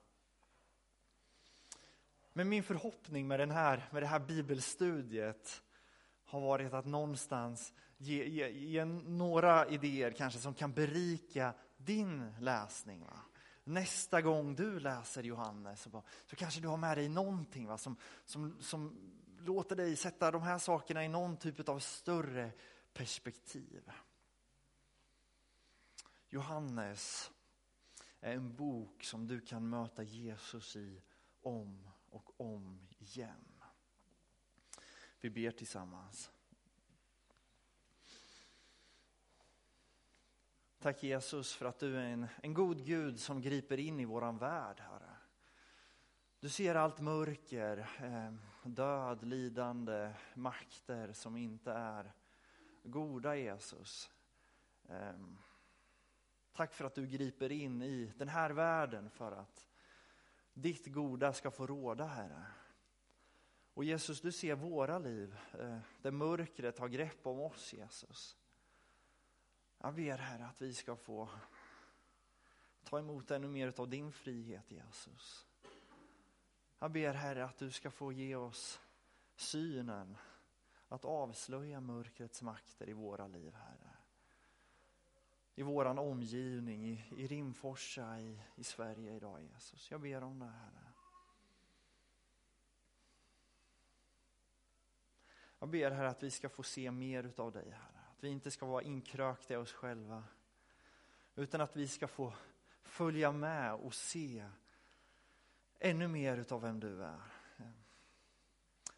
Men 2.32 2.48
min 2.48 2.62
förhoppning 2.62 3.28
med, 3.28 3.40
den 3.40 3.51
här, 3.51 3.88
med 3.90 4.03
det 4.03 4.07
här 4.07 4.20
bibelstudiet 4.20 5.62
har 6.31 6.41
varit 6.41 6.72
att 6.72 6.87
någonstans 6.87 7.72
ge, 7.99 8.28
ge, 8.28 8.49
ge 8.49 8.85
några 8.85 9.68
idéer 9.68 10.11
kanske 10.11 10.39
som 10.39 10.55
kan 10.55 10.72
berika 10.72 11.55
din 11.76 12.35
läsning. 12.41 13.05
Va? 13.05 13.20
nästa 13.64 14.22
gång 14.22 14.55
du 14.55 14.81
läser 14.81 15.22
Johannes 15.22 15.83
så, 15.83 15.91
bara, 15.91 16.03
så 16.26 16.37
kanske 16.37 16.61
du 16.61 16.68
har 16.68 16.76
med 16.76 16.97
dig 16.97 17.09
någonting 17.09 17.66
va, 17.66 17.78
som, 17.78 17.97
som, 18.24 18.62
som 18.62 19.12
låter 19.39 19.76
dig 19.76 19.97
sätta 19.97 20.31
de 20.31 20.43
här 20.43 20.59
sakerna 20.59 21.05
i 21.05 21.09
någon 21.09 21.37
typ 21.37 21.68
av 21.68 21.78
större 21.78 22.53
perspektiv. 22.93 23.91
Johannes 26.28 27.31
är 28.20 28.35
en 28.35 28.57
bok 28.57 29.05
som 29.05 29.26
du 29.26 29.41
kan 29.41 29.68
möta 29.68 30.03
Jesus 30.03 30.76
i 30.76 31.03
om 31.43 31.91
och 32.11 32.41
om 32.41 32.87
igen. 32.99 33.49
Vi 35.21 35.31
ber 35.31 35.51
tillsammans. 35.51 36.31
Tack 40.79 41.03
Jesus 41.03 41.55
för 41.55 41.66
att 41.66 41.79
du 41.79 41.97
är 41.97 42.05
en, 42.05 42.27
en 42.43 42.55
god 42.55 42.85
Gud 42.85 43.21
som 43.21 43.41
griper 43.41 43.79
in 43.79 44.01
i 44.01 44.05
våran 44.05 44.39
värld, 44.39 44.81
Herre. 44.81 45.16
Du 46.41 46.49
ser 46.49 46.75
allt 46.75 47.01
mörker, 47.01 47.79
eh, 48.03 48.35
död, 48.62 49.25
lidande, 49.25 50.12
makter 50.35 51.12
som 51.12 51.37
inte 51.37 51.73
är 51.73 52.12
goda 52.83 53.37
Jesus. 53.37 54.11
Eh, 54.89 55.12
tack 56.53 56.73
för 56.73 56.85
att 56.85 56.95
du 56.95 57.07
griper 57.07 57.53
in 57.53 57.83
i 57.83 58.12
den 58.16 58.29
här 58.29 58.51
världen 58.51 59.11
för 59.11 59.33
att 59.33 59.68
ditt 60.53 60.87
goda 60.87 61.33
ska 61.33 61.51
få 61.51 61.66
råda, 61.66 62.07
Herre. 62.07 62.47
Och 63.81 63.85
Jesus, 63.85 64.20
du 64.20 64.33
ser 64.33 64.55
våra 64.55 64.99
liv, 64.99 65.37
eh, 65.59 65.78
där 66.03 66.11
mörkret 66.11 66.78
har 66.78 66.89
grepp 66.89 67.26
om 67.26 67.41
oss, 67.41 67.72
Jesus. 67.72 68.37
Jag 69.78 69.95
ber 69.95 70.18
Herre 70.18 70.47
att 70.47 70.62
vi 70.62 70.74
ska 70.74 70.97
få 70.97 71.28
ta 72.85 72.99
emot 72.99 73.31
ännu 73.31 73.49
mer 73.49 73.81
av 73.81 73.89
din 73.89 74.12
frihet 74.12 74.70
Jesus. 74.70 75.47
Jag 76.78 76.91
ber 76.91 77.14
Herre 77.14 77.45
att 77.45 77.59
du 77.59 77.70
ska 77.70 77.91
få 77.91 78.12
ge 78.12 78.37
oss 78.37 78.81
synen 79.37 80.16
att 80.89 81.05
avslöja 81.05 81.81
mörkrets 81.81 82.43
makter 82.43 82.89
i 82.89 82.93
våra 82.93 83.26
liv 83.26 83.55
Herre. 83.55 83.97
I 85.55 85.62
våran 85.62 85.99
omgivning, 85.99 86.87
i, 86.87 87.05
i 87.16 87.26
Rimforsa, 87.26 88.20
i, 88.20 88.43
i 88.55 88.64
Sverige 88.64 89.14
idag 89.14 89.43
Jesus. 89.43 89.91
Jag 89.91 90.01
ber 90.01 90.22
om 90.22 90.39
det 90.39 90.47
Herre. 90.47 90.89
Jag 95.61 95.68
ber 95.68 95.90
Herre 95.90 96.08
att 96.08 96.22
vi 96.22 96.30
ska 96.30 96.48
få 96.48 96.62
se 96.62 96.90
mer 96.90 97.24
utav 97.24 97.52
dig 97.52 97.70
Herre. 97.70 98.04
Att 98.11 98.24
vi 98.24 98.28
inte 98.28 98.50
ska 98.50 98.66
vara 98.66 98.82
inkrökta 98.82 99.54
i 99.54 99.56
oss 99.56 99.72
själva. 99.72 100.24
Utan 101.34 101.61
att 101.61 101.76
vi 101.76 101.88
ska 101.88 102.08
få 102.08 102.32
följa 102.82 103.32
med 103.32 103.74
och 103.74 103.94
se 103.94 104.46
ännu 105.78 106.08
mer 106.08 106.36
utav 106.36 106.61
vem 106.61 106.80
du 106.80 107.04
är. 107.04 107.20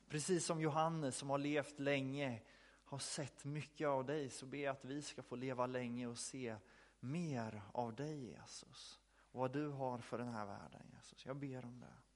Precis 0.09 0.45
som 0.45 0.61
Johannes 0.61 1.17
som 1.17 1.31
har 1.31 1.39
levt 1.39 1.79
länge 1.79 2.43
har 2.85 2.99
sett 2.99 3.45
mycket 3.45 3.89
av 3.89 4.05
dig 4.05 4.31
så 4.31 4.47
ber 4.47 4.59
jag 4.59 4.73
att 4.73 4.85
vi 4.85 5.03
ska 5.03 5.23
få 5.23 5.37
leva 5.37 5.67
länge 5.67 6.07
och 6.07 6.19
se 6.19 6.57
mer 7.01 7.63
av 7.73 7.95
dig 7.95 8.25
Jesus. 8.25 9.01
Och 9.33 9.41
vad 9.41 9.53
du 9.53 9.69
har 9.69 9.99
för 9.99 10.19
den 10.19 10.29
här 10.29 10.47
världen 10.47 10.87
Jesus. 10.95 11.27
Jag 11.27 11.37
ber 11.37 11.65
om 11.65 11.81
det. 11.81 12.12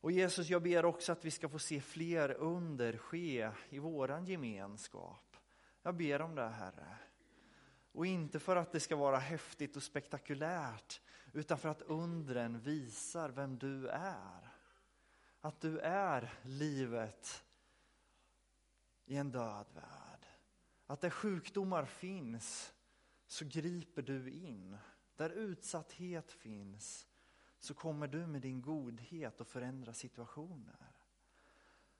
Och 0.00 0.12
Jesus, 0.12 0.48
jag 0.48 0.62
ber 0.62 0.84
också 0.84 1.12
att 1.12 1.24
vi 1.24 1.30
ska 1.30 1.48
få 1.48 1.58
se 1.58 1.80
fler 1.80 2.30
under 2.32 2.96
ske 2.96 3.50
i 3.68 3.78
våran 3.78 4.24
gemenskap. 4.24 5.36
Jag 5.82 5.94
ber 5.96 6.22
om 6.22 6.34
det, 6.34 6.48
Herre. 6.48 6.96
Och 7.92 8.06
inte 8.06 8.38
för 8.38 8.56
att 8.56 8.72
det 8.72 8.80
ska 8.80 8.96
vara 8.96 9.18
häftigt 9.18 9.76
och 9.76 9.82
spektakulärt, 9.82 11.00
utan 11.32 11.58
för 11.58 11.68
att 11.68 11.82
undren 11.82 12.60
visar 12.60 13.28
vem 13.28 13.58
du 13.58 13.88
är. 13.88 14.48
Att 15.40 15.60
du 15.60 15.78
är 15.78 16.34
livet 16.42 17.44
i 19.06 19.16
en 19.16 19.30
död 19.30 19.66
värld. 19.74 20.26
Att 20.86 21.00
där 21.00 21.10
sjukdomar 21.10 21.84
finns 21.84 22.74
så 23.26 23.44
griper 23.44 24.02
du 24.02 24.30
in. 24.30 24.78
Där 25.16 25.30
utsatthet 25.30 26.32
finns 26.32 27.05
så 27.58 27.74
kommer 27.74 28.08
du 28.08 28.26
med 28.26 28.42
din 28.42 28.62
godhet 28.62 29.40
att 29.40 29.48
förändra 29.48 29.94
situationer. 29.94 30.96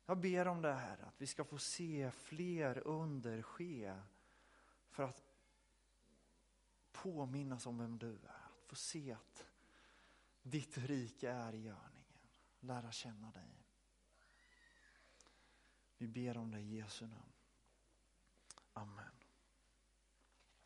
Jag 0.06 0.18
ber 0.18 0.48
om 0.48 0.62
det 0.62 0.74
här, 0.74 0.98
att 0.98 1.20
vi 1.20 1.26
ska 1.26 1.44
få 1.44 1.58
se 1.58 2.10
fler 2.10 2.78
under 2.86 3.42
ske 3.42 4.00
för 4.90 5.02
att 5.02 5.22
påminnas 6.92 7.66
om 7.66 7.78
vem 7.78 7.98
du 7.98 8.12
är. 8.12 8.46
Att 8.58 8.66
få 8.66 8.76
se 8.76 9.12
att 9.12 9.46
ditt 10.42 10.78
rike 10.78 11.30
är 11.30 11.54
i 11.54 11.62
görningen. 11.62 12.20
Lära 12.60 12.92
känna 12.92 13.30
dig. 13.30 13.66
Vi 15.98 16.06
ber 16.06 16.36
om 16.36 16.50
det 16.50 16.60
i 16.60 16.76
Jesu 16.76 17.06
namn. 17.06 17.32
Amen. 18.72 19.15